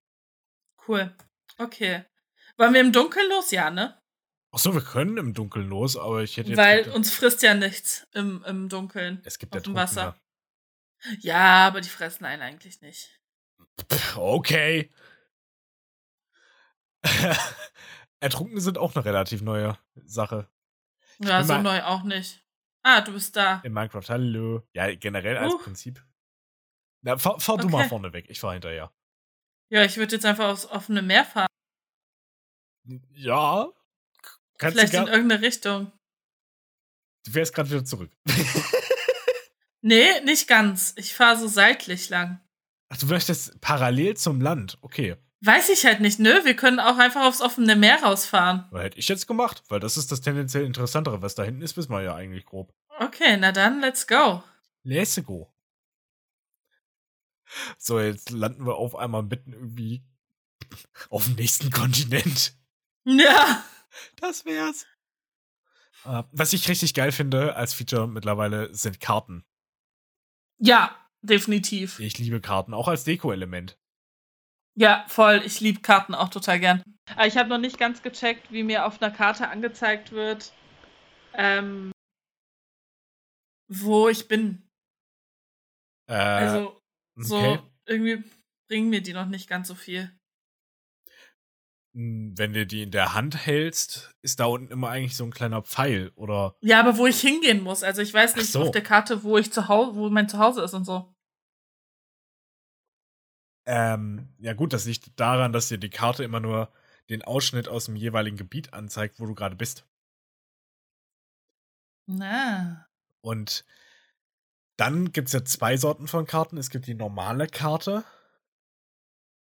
[0.87, 1.15] Cool.
[1.59, 2.05] Okay.
[2.57, 3.51] Wollen wir im Dunkeln los?
[3.51, 4.01] Ja, ne?
[4.53, 6.59] Ach so, wir können im Dunkeln los, aber ich hätte jetzt.
[6.59, 9.21] Weil gedacht, uns frisst ja nichts im, im Dunkeln.
[9.25, 10.19] Es gibt ja dem Wasser.
[11.21, 13.21] Ja, aber die fressen einen eigentlich nicht.
[14.17, 14.91] Okay.
[18.21, 20.49] Ertrunkene sind auch eine relativ neue Sache.
[21.19, 22.43] Ja, so neu auch nicht.
[22.83, 23.61] Ah, du bist da.
[23.65, 24.63] In Minecraft, hallo.
[24.73, 25.59] Ja, generell als uh.
[25.59, 26.05] Prinzip.
[27.03, 27.63] Na, fahr, fahr okay.
[27.63, 28.93] du mal vorne weg, ich fahr hinterher.
[29.71, 31.49] Ja, ich würde jetzt einfach aufs offene Meer fahren.
[33.13, 33.73] Ja.
[34.59, 35.93] Kannst Vielleicht in irgendeine Richtung.
[37.25, 38.13] Du fährst gerade wieder zurück.
[39.83, 40.95] nee, nicht ganz.
[40.97, 42.41] Ich fahre so seitlich lang.
[42.89, 44.79] Ach, du möchtest parallel zum Land.
[44.81, 45.17] Okay.
[45.41, 46.45] Weiß ich halt nicht, nö.
[46.45, 48.69] Wir können auch einfach aufs offene Meer rausfahren.
[48.73, 51.23] Hätte ich jetzt gemacht, weil das ist das tendenziell Interessantere.
[51.23, 52.73] Was da hinten ist, wissen wir ja eigentlich grob.
[52.99, 54.43] Okay, na dann, let's go.
[54.83, 55.53] Let's go.
[57.79, 60.03] So, jetzt landen wir auf einmal mitten irgendwie
[61.11, 62.55] auf dem nächsten Kontinent.
[63.05, 63.65] Ja.
[64.17, 64.87] Das wär's.
[66.05, 69.45] Uh, was ich richtig geil finde als Feature mittlerweile sind Karten.
[70.59, 71.99] Ja, definitiv.
[71.99, 73.79] Ich liebe Karten, auch als Deko-Element.
[74.77, 75.43] Ja, voll.
[75.45, 76.83] Ich liebe Karten auch total gern.
[77.15, 80.53] Aber ich habe noch nicht ganz gecheckt, wie mir auf einer Karte angezeigt wird,
[81.35, 81.93] ähm,
[83.69, 84.69] wo ich bin.
[86.09, 86.81] Äh, also,
[87.17, 87.59] so okay.
[87.87, 88.23] irgendwie
[88.69, 90.13] bringen mir die noch nicht ganz so viel.
[91.95, 95.33] Hm, wenn du die in der Hand hältst, ist da unten immer eigentlich so ein
[95.33, 96.55] kleiner Pfeil, oder?
[96.61, 97.83] Ja, aber wo ich hingehen muss.
[97.83, 98.63] Also ich weiß nicht so.
[98.63, 101.16] auf der Karte, wo ich zu Hause, wo mein Zuhause ist und so.
[103.67, 106.73] Ähm, ja gut, das liegt daran, dass dir die Karte immer nur
[107.09, 109.85] den Ausschnitt aus dem jeweiligen Gebiet anzeigt, wo du gerade bist.
[112.07, 112.89] Na.
[113.21, 113.65] Und
[114.77, 116.59] dann gibt es ja zwei Sorten von Karten.
[116.59, 118.05] Es gibt die normale Karte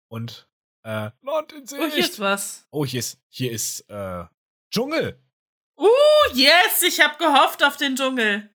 [0.07, 0.47] und
[0.83, 1.81] äh, Land in Sicht.
[1.81, 2.67] Oh, hier ist was.
[2.71, 4.25] Oh, hier ist, hier ist äh,
[4.71, 5.19] Dschungel.
[5.77, 5.87] Uh,
[6.33, 8.49] yes, ich habe gehofft auf den Dschungel.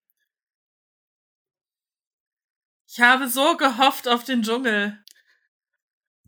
[2.87, 5.05] Ich habe so gehofft auf den Dschungel.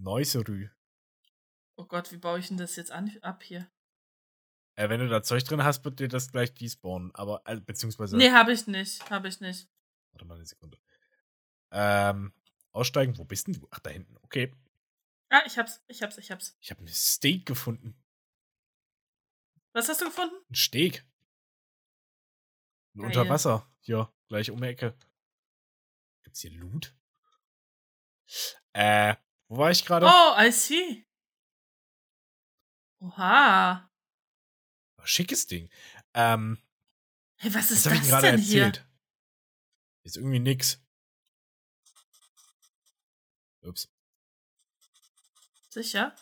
[0.01, 0.71] Neuserü.
[1.77, 3.71] Oh Gott, wie baue ich denn das jetzt an, ab hier?
[4.77, 7.15] Äh, wenn du da Zeug drin hast, wird dir das gleich despawnen.
[7.15, 8.17] Aber, äh, beziehungsweise.
[8.17, 9.09] Nee, habe ich nicht.
[9.11, 9.69] Habe ich nicht.
[10.13, 10.79] Warte mal eine Sekunde.
[11.71, 12.33] Ähm,
[12.73, 13.69] aussteigen, wo bist denn du?
[13.71, 14.17] Ach, da hinten.
[14.23, 14.55] Okay.
[15.29, 16.57] Ah, ich hab's, ich hab's, ich hab's.
[16.61, 17.95] Ich habe ein Steak gefunden.
[19.73, 20.35] Was hast du gefunden?
[20.51, 21.07] Ein Steak.
[22.95, 23.71] Ein Unterwasser.
[23.81, 24.97] Hier, gleich um die Ecke.
[26.23, 26.95] Gibt's hier Loot?
[28.73, 29.15] Äh,
[29.51, 30.07] wo war ich gerade?
[30.07, 31.05] Oh, I see.
[33.01, 33.91] Oha.
[35.03, 35.69] Schickes Ding.
[36.15, 36.63] Ähm,
[37.37, 38.77] hey, was ist was das denn erzählt?
[38.77, 38.87] hier?
[40.05, 40.81] Ist irgendwie nix.
[43.63, 43.93] Ups.
[45.71, 46.15] Sicher?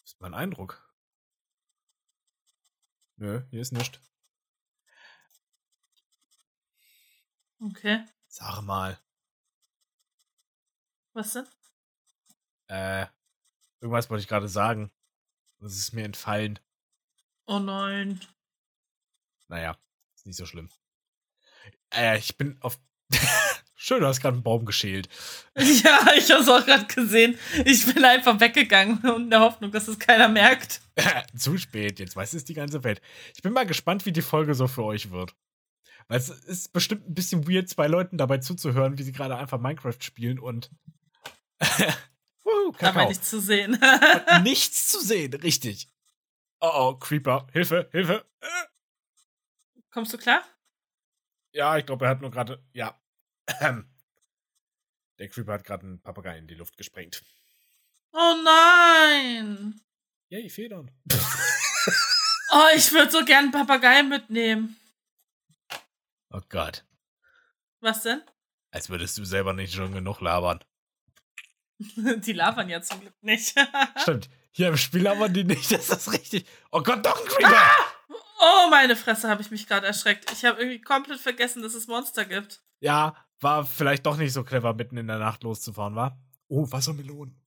[0.00, 0.84] Das ist mein Eindruck.
[3.16, 4.00] Nö, hier ist nichts.
[7.60, 8.04] Okay.
[8.26, 8.98] Sag mal.
[11.12, 11.46] Was denn?
[12.72, 13.06] Äh,
[13.82, 14.90] irgendwas wollte ich gerade sagen.
[15.60, 16.58] Das ist mir entfallen.
[17.46, 18.18] Oh nein.
[19.48, 19.76] Naja,
[20.14, 20.70] ist nicht so schlimm.
[21.94, 22.78] Äh, ich bin auf.
[23.74, 25.08] Schön, du hast gerade einen Baum geschält.
[25.58, 27.38] Ja, ich habe es auch gerade gesehen.
[27.66, 30.80] Ich bin einfach weggegangen in der Hoffnung, dass es keiner merkt.
[31.36, 33.02] Zu spät, jetzt weiß es die ganze Welt.
[33.34, 35.34] Ich bin mal gespannt, wie die Folge so für euch wird.
[36.08, 39.60] Weil es ist bestimmt ein bisschen weird, zwei Leuten dabei zuzuhören, wie sie gerade einfach
[39.60, 40.70] Minecraft spielen und
[42.44, 43.78] Uh, Dabei nichts zu sehen.
[44.42, 45.88] nichts zu sehen, richtig.
[46.60, 47.46] Oh oh, Creeper.
[47.52, 48.24] Hilfe, Hilfe.
[49.90, 50.42] Kommst du klar?
[51.52, 52.64] Ja, ich glaube, er hat nur gerade.
[52.72, 52.98] Ja.
[55.18, 57.22] Der Creeper hat gerade einen Papagei in die Luft gesprengt.
[58.12, 59.80] Oh nein!
[60.28, 60.90] Yay, Federn.
[62.52, 64.76] oh, ich würde so gern einen Papagei mitnehmen.
[66.30, 66.84] Oh Gott.
[67.80, 68.22] Was denn?
[68.70, 70.64] Als würdest du selber nicht schon genug labern.
[71.96, 73.54] Die labern ja zum Glück nicht.
[73.96, 74.28] Stimmt.
[74.50, 76.46] Hier im Spiel labern die nicht, das ist richtig.
[76.70, 77.56] Oh Gott, doch ein Creeper!
[77.56, 77.86] Ah!
[78.44, 80.30] Oh, meine Fresse, habe ich mich gerade erschreckt.
[80.32, 82.60] Ich habe irgendwie komplett vergessen, dass es Monster gibt.
[82.80, 86.20] Ja, war vielleicht doch nicht so clever, mitten in der Nacht loszufahren, war?
[86.48, 87.40] Oh, Wassermelonen.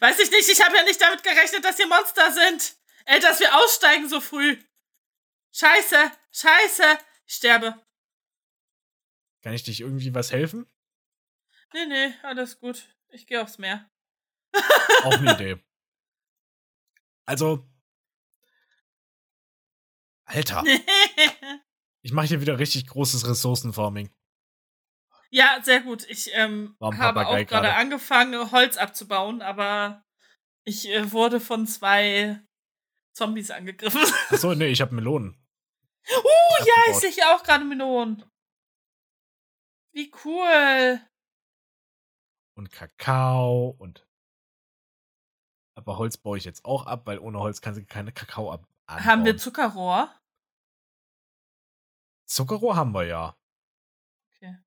[0.00, 2.76] Weiß ich nicht, ich habe ja nicht damit gerechnet, dass hier Monster sind.
[3.06, 4.58] Ey, dass wir aussteigen so früh.
[5.52, 7.74] Scheiße, scheiße, ich sterbe.
[9.42, 10.66] Kann ich dich irgendwie was helfen?
[11.72, 12.86] Nee, nee, alles gut.
[13.10, 13.88] Ich gehe aufs Meer.
[15.04, 15.64] Auch eine Idee.
[17.26, 17.68] Also.
[20.24, 20.64] Alter.
[22.02, 24.10] ich mache hier wieder richtig großes Ressourcenfarming.
[25.30, 26.08] Ja, sehr gut.
[26.08, 30.04] Ich ähm, habe auch gerade angefangen, Holz abzubauen, aber
[30.64, 32.40] ich äh, wurde von zwei
[33.12, 34.00] Zombies angegriffen.
[34.30, 35.36] Achso, nee, ich habe Melonen.
[36.10, 38.24] Uh, ja, ich sehe auch gerade Melonen.
[39.92, 41.00] Wie cool
[42.58, 44.06] und Kakao und
[45.76, 48.66] Aber Holz baue ich jetzt auch ab, weil ohne Holz kannst du keine Kakao ab.
[48.86, 49.06] Anbauen.
[49.06, 50.12] Haben wir Zuckerrohr?
[52.26, 53.38] Zuckerrohr haben wir ja.
[54.34, 54.58] Okay.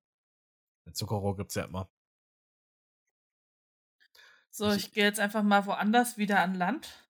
[0.92, 1.90] Zuckerrohr gibt es ja immer.
[4.50, 7.06] So, ich, ich gehe jetzt einfach mal woanders wieder an Land.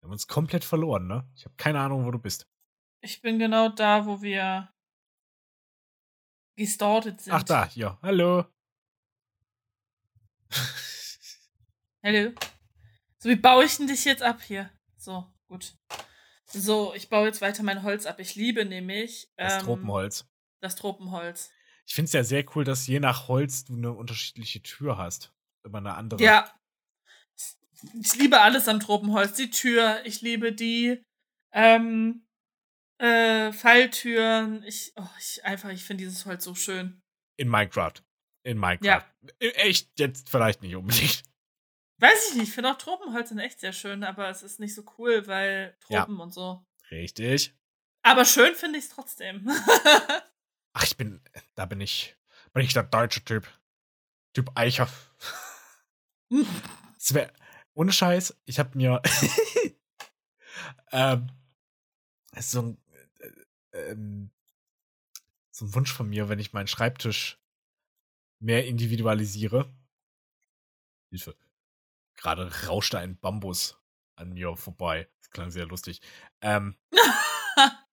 [0.00, 1.30] Wir haben uns komplett verloren, ne?
[1.36, 2.48] Ich habe keine Ahnung, wo du bist.
[3.00, 4.72] Ich bin genau da, wo wir
[6.58, 7.32] gestartet sind.
[7.32, 7.96] Ach da, hier.
[8.02, 8.44] Hallo.
[12.04, 12.32] Hallo.
[13.18, 14.70] So, wie baue ich denn dich jetzt ab hier?
[14.96, 15.74] So, gut.
[16.46, 18.20] So, ich baue jetzt weiter mein Holz ab.
[18.20, 19.30] Ich liebe nämlich.
[19.36, 20.26] Das ähm, Tropenholz.
[20.60, 21.50] Das Tropenholz.
[21.86, 25.32] Ich finde es ja sehr cool, dass je nach Holz du eine unterschiedliche Tür hast.
[25.64, 26.22] Immer eine andere.
[26.22, 26.52] Ja.
[28.00, 29.34] Ich liebe alles am Tropenholz.
[29.34, 31.02] Die Tür, ich liebe die
[31.52, 32.27] ähm,
[32.98, 34.62] äh, Falltüren.
[34.64, 37.00] Ich, oh, ich einfach, ich finde dieses Holz so schön.
[37.36, 37.94] In Minecraft.
[38.44, 39.04] In Minecraft.
[39.40, 39.48] Ja.
[39.54, 41.22] Echt, jetzt vielleicht nicht unbedingt.
[42.00, 44.74] Weiß ich nicht, ich finde auch Tropenholz sind echt sehr schön, aber es ist nicht
[44.74, 46.22] so cool, weil Tropen ja.
[46.22, 46.64] und so.
[46.90, 47.54] Richtig.
[48.02, 49.48] Aber schön finde ich es trotzdem.
[50.72, 51.20] Ach, ich bin,
[51.56, 52.16] da bin ich,
[52.52, 53.48] bin ich der deutsche Typ.
[54.32, 54.88] Typ Eicher.
[57.10, 57.32] wär,
[57.74, 59.02] ohne Scheiß, ich habe mir
[60.92, 61.28] ähm,
[62.38, 62.78] so ein,
[63.72, 64.30] ähm,
[65.50, 67.38] so ein Wunsch von mir, wenn ich meinen Schreibtisch
[68.40, 69.72] mehr individualisiere.
[71.10, 71.34] Hilfe.
[72.16, 73.78] Gerade rauschte ein Bambus
[74.16, 75.08] an mir vorbei.
[75.20, 76.00] Das klang sehr lustig.
[76.40, 76.76] Ähm,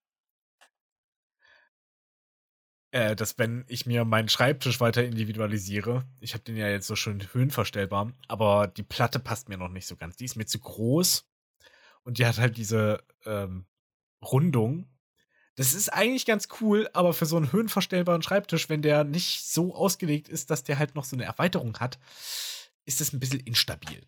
[2.92, 6.96] äh, dass wenn ich mir meinen Schreibtisch weiter individualisiere, ich habe den ja jetzt so
[6.96, 10.16] schön höhenverstellbar, aber die Platte passt mir noch nicht so ganz.
[10.18, 11.30] Die ist mir zu groß
[12.04, 13.66] und die hat halt diese ähm,
[14.24, 14.90] Rundung.
[15.56, 19.74] Das ist eigentlich ganz cool, aber für so einen höhenverstellbaren Schreibtisch, wenn der nicht so
[19.74, 21.98] ausgelegt ist, dass der halt noch so eine Erweiterung hat,
[22.84, 24.06] ist das ein bisschen instabil.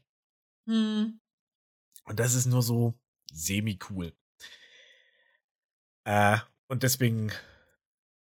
[0.68, 1.20] Hm.
[2.04, 2.94] Und das ist nur so
[3.32, 4.14] semi-cool.
[6.04, 6.38] Äh,
[6.68, 7.32] und deswegen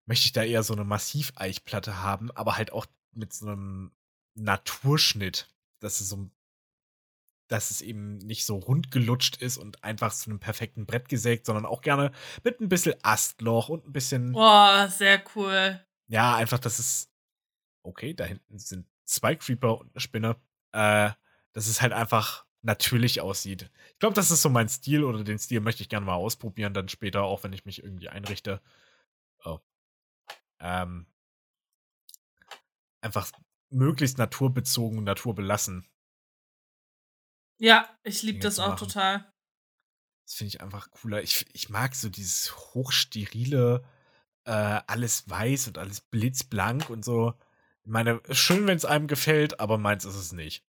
[0.05, 3.91] möchte ich da eher so eine Massiveichplatte haben, aber halt auch mit so einem
[4.36, 5.49] Naturschnitt.
[5.80, 6.30] Das ist so
[7.47, 11.45] dass es eben nicht so rund gelutscht ist und einfach zu einem perfekten Brett gesägt,
[11.45, 12.11] sondern auch gerne
[12.43, 14.33] mit ein bisschen Astloch und ein bisschen.
[14.33, 15.79] Boah, sehr cool.
[16.07, 17.09] Ja, einfach, dass es.
[17.83, 20.35] Okay, da hinten sind zwei Creeper und eine Spinne.
[20.73, 21.11] Äh,
[21.53, 23.71] dass es halt einfach natürlich aussieht.
[23.93, 26.73] Ich glaube, das ist so mein Stil oder den Stil möchte ich gerne mal ausprobieren,
[26.73, 28.61] dann später, auch wenn ich mich irgendwie einrichte.
[29.43, 29.59] Oh.
[30.59, 31.07] Ähm,
[33.01, 33.31] einfach
[33.69, 35.87] möglichst naturbezogen, naturbelassen.
[37.58, 38.88] Ja, ich liebe das auch machen.
[38.88, 39.34] total.
[40.26, 41.24] Das finde ich einfach cooler.
[41.24, 43.84] Ich, ich mag so dieses hochsterile,
[44.45, 47.34] äh, alles weiß und alles blitzblank und so.
[47.84, 50.64] Ich meine, schön, wenn es einem gefällt, aber meins ist es nicht.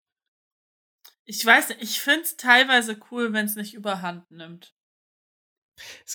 [1.25, 4.73] Ich weiß nicht, ich finde es teilweise cool, wenn es nicht überhand nimmt.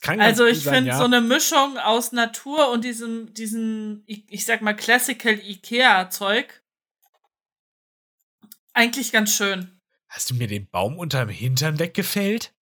[0.06, 0.98] also ich finde ja.
[0.98, 6.62] so eine Mischung aus Natur und diesem, diesem, ich, ich sag mal, Classical Ikea-Zeug
[8.72, 9.81] eigentlich ganz schön.
[10.12, 12.52] Hast du mir den Baum unterm Hintern weggefällt?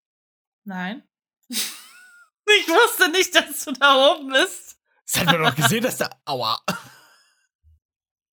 [0.62, 1.02] Nein.
[1.48, 4.78] ich wusste nicht, dass du da oben bist.
[5.04, 6.08] Das hat man doch gesehen, dass da.
[6.26, 6.62] Aua.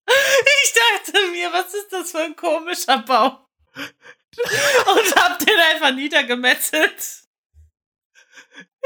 [0.05, 3.39] Ich dachte mir, was ist das für ein komischer Baum?
[3.65, 7.25] Und hab den einfach niedergemetzelt.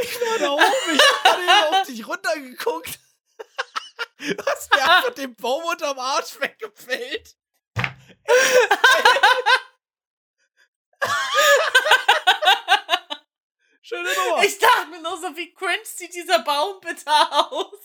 [0.02, 3.00] Ich war da oben, ich hab auf dich runtergeguckt.
[4.18, 7.36] Du hast mir einfach den Baum unterm Arsch weggefällt.
[13.82, 14.44] Schöne Nummer.
[14.44, 17.80] Ich dachte mir nur so, wie cringe sieht dieser Baum bitte aus?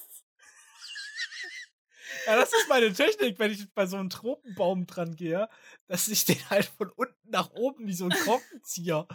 [2.26, 5.48] Ja, das ist meine Technik, wenn ich bei so einem Tropenbaum dran gehe,
[5.88, 9.06] dass ich den halt von unten nach oben wie so ein Korkenzieher.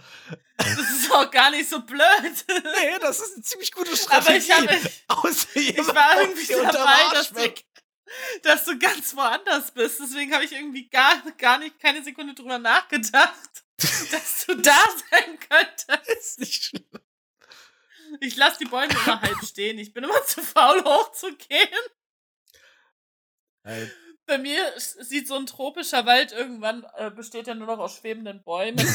[0.58, 2.02] Das ist auch gar nicht so blöd.
[2.48, 4.52] Nee, das ist eine ziemlich gute Strategie.
[4.54, 7.54] Aber ich, hab, ich, ich war irgendwie dabei, dass du,
[8.44, 10.00] dass du ganz woanders bist.
[10.00, 13.64] Deswegen habe ich irgendwie gar, gar nicht keine Sekunde drüber nachgedacht,
[14.12, 14.78] dass du da
[15.10, 16.08] sein könntest.
[16.08, 16.86] Ist nicht schlimm.
[18.20, 19.78] Ich lasse die Bäume immer halb stehen.
[19.80, 21.70] Ich bin immer zu faul hochzugehen.
[23.64, 23.96] Halt.
[24.26, 28.44] Bei mir sieht so ein tropischer Wald irgendwann, äh, besteht ja nur noch aus schwebenden
[28.44, 28.78] Bäumen.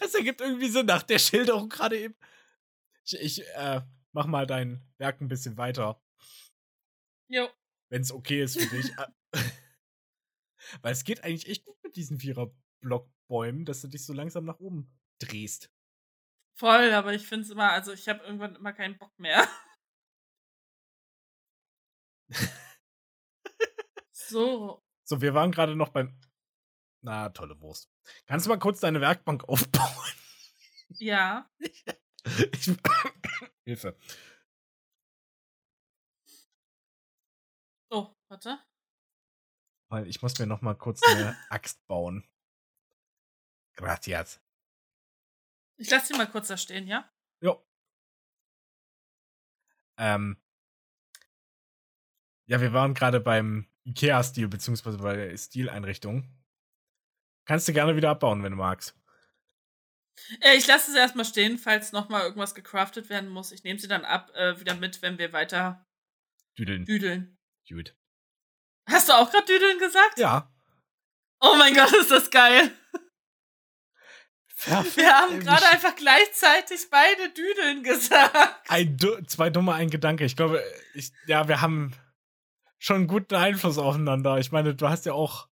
[0.00, 2.16] das ergibt irgendwie so nach der Schilderung gerade eben.
[3.04, 3.82] Ich, ich äh,
[4.12, 6.02] mach mal dein Werk ein bisschen weiter.
[7.28, 7.48] Jo.
[7.88, 8.92] Wenn es okay ist für dich.
[10.82, 14.60] Weil es geht eigentlich echt gut mit diesen Vierer-Blockbäumen, dass du dich so langsam nach
[14.60, 15.70] oben drehst.
[16.58, 19.48] Voll, aber ich finde es immer, also ich habe irgendwann immer keinen Bock mehr.
[24.12, 24.82] so.
[25.04, 26.18] So, wir waren gerade noch beim.
[27.02, 27.90] Na, tolle Wurst.
[28.26, 30.14] Kannst du mal kurz deine Werkbank aufbauen?
[30.90, 31.50] Ja.
[32.52, 32.70] Ich,
[33.64, 33.96] Hilfe.
[37.90, 38.58] Oh, warte.
[39.90, 42.24] Weil ich muss mir noch mal kurz eine Axt bauen.
[43.74, 44.40] Gracias.
[45.76, 47.10] Ich lasse sie mal kurz da stehen, ja?
[47.40, 47.62] Jo.
[49.98, 50.36] Ähm.
[52.46, 56.24] Ja, wir waren gerade beim Ikea-Stil, beziehungsweise bei der Stileinrichtung.
[57.44, 58.94] Kannst du gerne wieder abbauen, wenn du magst.
[60.40, 63.50] Äh, ich lasse sie erstmal stehen, falls nochmal irgendwas gecraftet werden muss.
[63.50, 65.86] Ich nehme sie dann ab, äh, wieder mit, wenn wir weiter
[66.56, 66.84] Düdeln.
[66.84, 67.38] düdeln.
[67.68, 67.96] Gut.
[68.86, 70.18] Hast du auch gerade düdeln gesagt?
[70.18, 70.50] Ja.
[71.40, 72.70] Oh mein Gott, ist das geil.
[74.62, 74.96] Perfekt.
[74.98, 78.36] Wir haben gerade einfach gleichzeitig beide düdeln gesagt.
[78.68, 80.24] Ein, du- zwei dumme, ein Gedanke.
[80.26, 80.62] Ich glaube,
[80.94, 81.92] ich, ja, wir haben
[82.78, 84.36] schon einen guten Einfluss aufeinander.
[84.38, 85.48] Ich meine, du hast ja auch,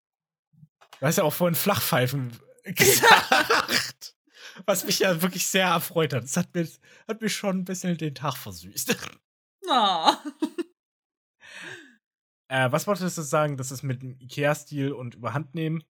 [0.99, 4.15] du hast ja auch vorhin Flachpfeifen gesagt.
[4.65, 6.23] was mich ja wirklich sehr erfreut hat.
[6.23, 6.67] Das hat mir,
[7.07, 8.97] hat mir schon ein bisschen den Tag versüßt.
[9.69, 10.11] Oh.
[12.49, 15.83] Äh, was wolltest du sagen, dass es mit dem Ikea-Stil und überhand nehmen?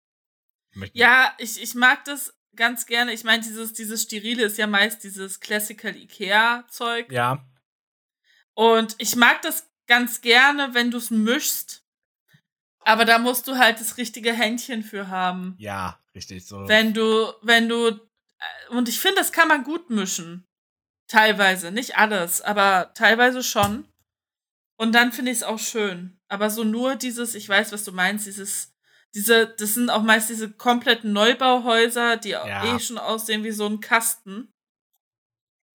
[0.93, 3.13] Ja, ich, ich mag das ganz gerne.
[3.13, 7.11] Ich meine, dieses, dieses Sterile ist ja meist dieses Classical Ikea-Zeug.
[7.11, 7.45] Ja,
[8.53, 11.83] Und ich mag das ganz gerne, wenn du es mischst.
[12.79, 15.55] Aber da musst du halt das richtige Händchen für haben.
[15.59, 16.45] ja, richtig.
[16.45, 16.67] So.
[16.67, 20.47] Wenn du, wenn du, äh, und ich finde, das kann man gut mischen.
[21.07, 23.87] Teilweise, nicht alles, aber teilweise schon.
[24.77, 26.16] Und dann finde ich es auch schön.
[26.29, 28.73] Aber so nur dieses, ich weiß, was du meinst, dieses,
[29.15, 32.75] diese, das sind auch meist diese kompletten Neubauhäuser, die Ja.
[32.75, 34.51] eh schon aussehen wie so ein Kasten.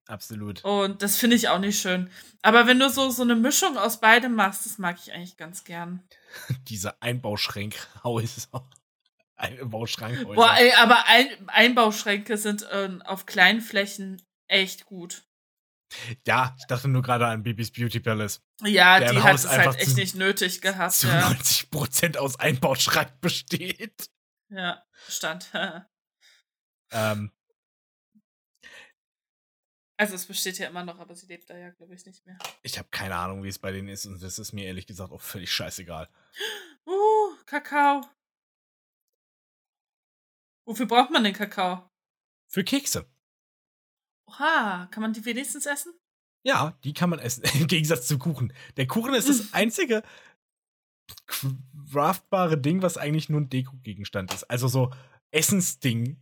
[0.07, 0.63] Absolut.
[0.63, 2.09] Und das finde ich auch nicht schön.
[2.41, 5.63] Aber wenn du so, so eine Mischung aus beidem machst, das mag ich eigentlich ganz
[5.63, 6.03] gern.
[6.67, 8.69] Diese Einbauschränkhäuser.
[9.35, 10.35] Einbauschrankhäuser.
[10.35, 15.23] Boah, ey, aber Ein Einbauschränke sind ähm, auf kleinen Flächen echt gut.
[16.25, 18.41] Ja, ich dachte nur gerade an Bibis Beauty Palace.
[18.63, 20.93] Ja, die hat Haus es halt echt zu- nicht nötig gehabt.
[20.93, 24.09] Zu Ja, 90% aus Einbauschrank besteht.
[24.49, 25.49] ja stand.
[26.95, 27.31] Ähm,
[29.97, 32.37] Also es besteht ja immer noch, aber sie lebt da ja, glaube ich, nicht mehr.
[32.61, 35.11] ich habe keine Ahnung, wie es bei denen ist und das ist mir ehrlich gesagt
[35.11, 36.07] auch völlig scheißegal.
[36.85, 38.01] Uh, Kakao.
[40.67, 41.89] Wofür braucht man den Kakao?
[42.49, 43.09] Für Kekse.
[44.39, 45.93] Oha, kann man die wenigstens essen?
[46.45, 47.43] Ja, die kann man essen.
[47.59, 48.53] Im Gegensatz zum Kuchen.
[48.77, 50.03] Der Kuchen ist das einzige
[51.91, 54.43] craftbare Ding, was eigentlich nur ein Deko-Gegenstand ist.
[54.45, 54.91] Also so
[55.31, 56.19] Essensding.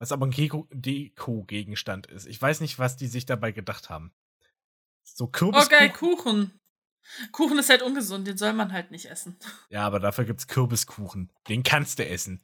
[0.00, 2.26] Was aber ein Deko- Deko-Gegenstand ist.
[2.26, 4.12] Ich weiß nicht, was die sich dabei gedacht haben.
[5.04, 5.68] So Oh, Kürbiskuchen.
[5.78, 6.58] geil, Kuchen.
[7.32, 9.36] Kuchen ist halt ungesund, den soll man halt nicht essen.
[9.70, 11.30] Ja, aber dafür gibt's Kürbiskuchen.
[11.48, 12.40] Den kannst du essen.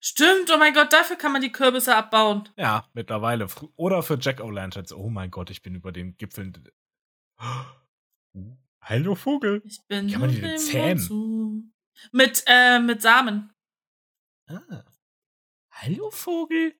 [0.00, 2.48] Stimmt, oh mein Gott, dafür kann man die Kürbisse abbauen.
[2.56, 3.46] Ja, mittlerweile.
[3.76, 4.92] Oder für Jack O'Lanterns.
[4.92, 6.52] Oh mein Gott, ich bin über den Gipfeln.
[7.40, 8.44] Uh,
[8.82, 9.62] hallo Vogel.
[9.64, 10.40] Ich bin Kann man die?
[10.42, 11.64] Mond zu-
[12.12, 13.52] Mit, äh, mit Samen.
[14.48, 14.84] Ah.
[15.70, 16.74] Hallo Vogel.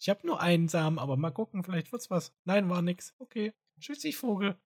[0.00, 2.34] Ich habe nur einen Samen, aber mal gucken, vielleicht wird's was.
[2.44, 3.14] Nein, war nix.
[3.18, 3.52] Okay.
[3.80, 4.56] Tschüssi, Vogel.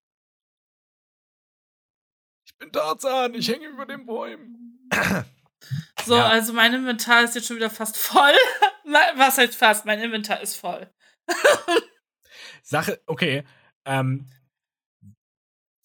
[2.46, 4.88] Ich bin Tarzan, ich hänge über den Bäumen.
[6.04, 6.28] So, Ja.
[6.28, 8.32] also mein Inventar ist jetzt schon wieder fast voll.
[9.16, 9.84] Was heißt fast?
[9.84, 10.92] Mein Inventar ist voll.
[12.62, 13.44] Sache, okay.
[13.84, 14.28] Ähm,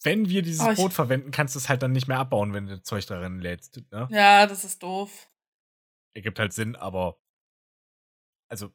[0.02, 2.66] wenn wir dieses Oh, Boot verwenden, kannst du es halt dann nicht mehr abbauen, wenn
[2.66, 3.80] du Zeug darin lädst.
[3.90, 4.08] Ne?
[4.10, 5.28] Ja, das ist doof.
[6.14, 7.18] Ergibt halt Sinn, aber.
[8.48, 8.72] Also,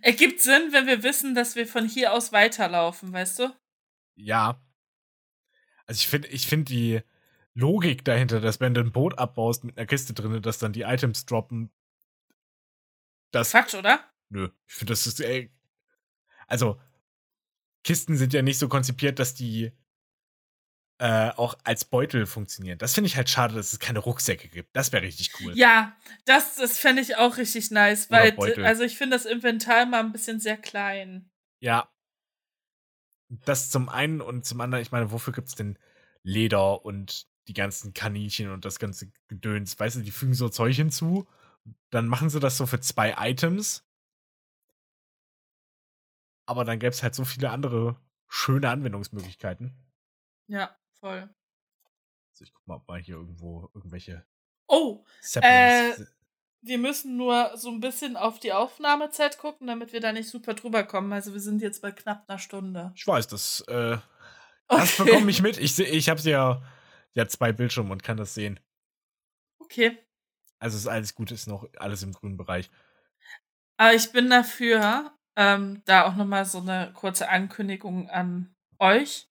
[0.00, 3.56] Ergibt Sinn, wenn wir wissen, dass wir von hier aus weiterlaufen, weißt du?
[4.14, 4.60] ja.
[5.86, 7.00] Also ich finde, ich finde die
[7.54, 10.82] Logik dahinter, dass wenn du ein Boot abbaust mit einer Kiste drin, dass dann die
[10.82, 11.70] Items droppen.
[13.30, 13.50] Das.
[13.50, 14.00] Quatsch, oder?
[14.30, 14.48] Nö.
[14.66, 15.20] Ich finde, das ist.
[15.20, 15.52] Ey,
[16.46, 16.80] also,
[17.84, 19.72] Kisten sind ja nicht so konzipiert, dass die
[20.98, 22.78] äh, auch als Beutel funktionieren.
[22.78, 24.76] Das finde ich halt schade, dass es keine Rucksäcke gibt.
[24.76, 25.52] Das wäre richtig cool.
[25.56, 30.00] Ja, das, das fände ich auch richtig nice, weil, also ich finde das Inventar mal
[30.00, 31.28] ein bisschen sehr klein.
[31.58, 31.90] Ja.
[33.28, 35.78] Das zum einen und zum anderen, ich meine, wofür gibt's denn
[36.22, 39.78] Leder und die ganzen Kaninchen und das ganze Gedöns?
[39.78, 41.26] Weißt du, die fügen so Zeug hinzu,
[41.90, 43.84] dann machen sie das so für zwei Items.
[46.46, 47.96] Aber dann gäbe es halt so viele andere
[48.28, 49.72] schöne Anwendungsmöglichkeiten.
[50.48, 51.28] Ja, voll.
[52.32, 54.24] Also ich guck mal, ob mal hier irgendwo irgendwelche
[54.66, 56.10] Oh, Saplings.
[56.62, 60.54] wir müssen nur so ein bisschen auf die Aufnahmezeit gucken, damit wir da nicht super
[60.54, 61.12] drüber kommen.
[61.12, 62.92] Also wir sind jetzt bei knapp einer Stunde.
[62.94, 63.98] ich weiß, das, äh,
[64.68, 65.58] das bekomme ich mit.
[65.58, 66.62] Ich, ich habe ja
[67.14, 68.58] Die hat zwei Bildschirme und kann das sehen.
[69.58, 69.98] Okay.
[70.58, 72.70] Also ist alles gut, ist noch alles im grünen Bereich.
[73.76, 79.28] Aber ich bin dafür, ähm, da auch nochmal so eine kurze Ankündigung an euch.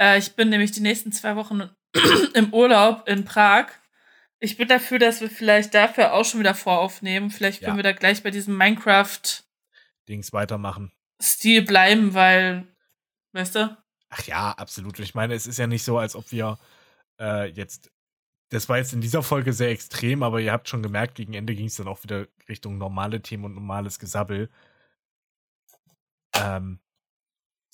[0.00, 1.70] Äh, ich bin nämlich die nächsten zwei Wochen
[2.34, 3.68] im Urlaub in Prag.
[4.40, 7.30] Ich bin dafür, dass wir vielleicht dafür auch schon wieder voraufnehmen.
[7.30, 7.84] Vielleicht können Ja.
[7.84, 9.20] wir da gleich bei diesem Minecraft
[10.08, 10.92] Dings weitermachen.
[11.22, 12.66] Stil bleiben, weil,
[13.32, 13.76] weißt du?
[14.10, 14.98] Ach ja, absolut.
[14.98, 16.58] Ich meine, es ist ja nicht so, als ob wir
[17.20, 17.90] äh, jetzt.
[18.50, 21.54] Das war jetzt in dieser Folge sehr extrem, aber ihr habt schon gemerkt, gegen Ende
[21.54, 24.48] ging es dann auch wieder Richtung normale Themen und normales Gesabbel.
[26.36, 26.78] Ähm,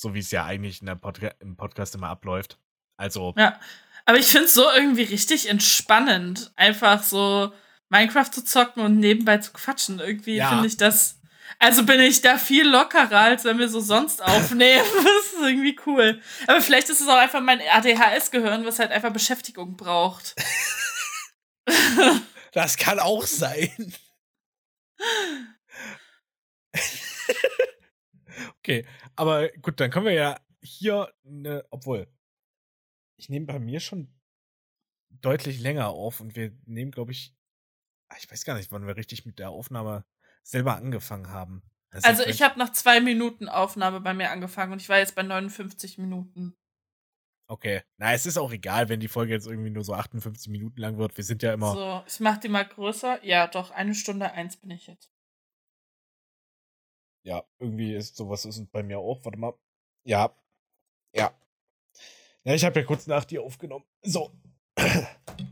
[0.01, 2.59] so wie es ja eigentlich in der Podca im Podcast immer abläuft.
[2.97, 3.61] Also, Ja.
[4.07, 7.53] Aber ich finde es so irgendwie richtig entspannend, einfach so
[7.91, 9.99] Minecraft zu zocken und nebenbei zu quatschen.
[9.99, 10.49] Irgendwie Ja.
[10.49, 11.20] finde ich das.
[11.59, 14.84] Also bin ich da viel lockerer, als wenn wir so sonst aufnehmen.
[14.94, 16.20] das ist irgendwie cool.
[16.46, 20.34] Aber vielleicht ist es auch einfach mein ADHS-Gehirn, was halt einfach Beschäftigung braucht.
[22.53, 23.94] das kann auch sein.
[28.59, 28.86] okay,
[29.16, 32.07] aber gut, dann können wir ja hier, ne, obwohl,
[33.16, 34.14] ich nehme bei mir schon
[35.11, 37.34] deutlich länger auf und wir nehmen, glaube ich,
[38.09, 40.05] ah, ich weiß gar nicht, wann wir richtig mit der Aufnahme
[40.43, 41.62] selber angefangen haben.
[41.91, 45.14] Das Also ich habe nach zwei Minuten Aufnahme bei mir angefangen und ich war jetzt
[45.14, 46.57] bei 59 Minuten.
[47.49, 50.80] Okay, na, es ist auch egal, wenn die Folge jetzt irgendwie nur so 58 Minuten
[50.80, 51.16] lang wird.
[51.16, 53.24] Wir sind ja immer, So, ich mach die mal größer.
[53.24, 55.11] Ja, doch, eine Stunde eins bin ich jetzt.
[57.24, 59.24] ja, irgendwie ist sowas ist bei mir auch.
[59.24, 59.55] Warte mal.
[60.05, 60.34] Ja,
[61.14, 61.34] ja.
[62.45, 63.84] Ja, ich habe ja kurz nach dir aufgenommen.
[64.03, 64.32] So.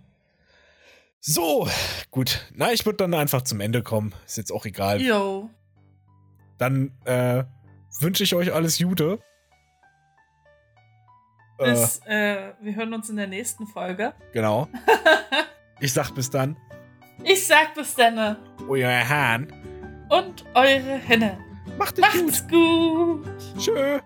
[1.21, 1.69] So,
[2.11, 2.47] gut.
[2.55, 4.15] Na, ich würde dann einfach zum Ende kommen.
[4.25, 5.01] Ist jetzt auch egal.
[5.01, 5.51] Yo.
[6.59, 7.45] Dann äh,
[8.01, 9.19] wünsche ich euch alles Gute.
[11.59, 14.15] Äh, Bis, äh, wir hören uns in der nächsten Folge.
[14.33, 14.69] genau.
[15.81, 16.57] Ich sag bis dann.
[17.25, 18.37] Ich sag bis dann
[18.69, 19.53] Euer Hahn.
[20.09, 21.39] und eure Henne.
[21.77, 22.25] Macht es gut.
[22.27, 23.27] Macht's gut.
[23.59, 24.01] Tschö.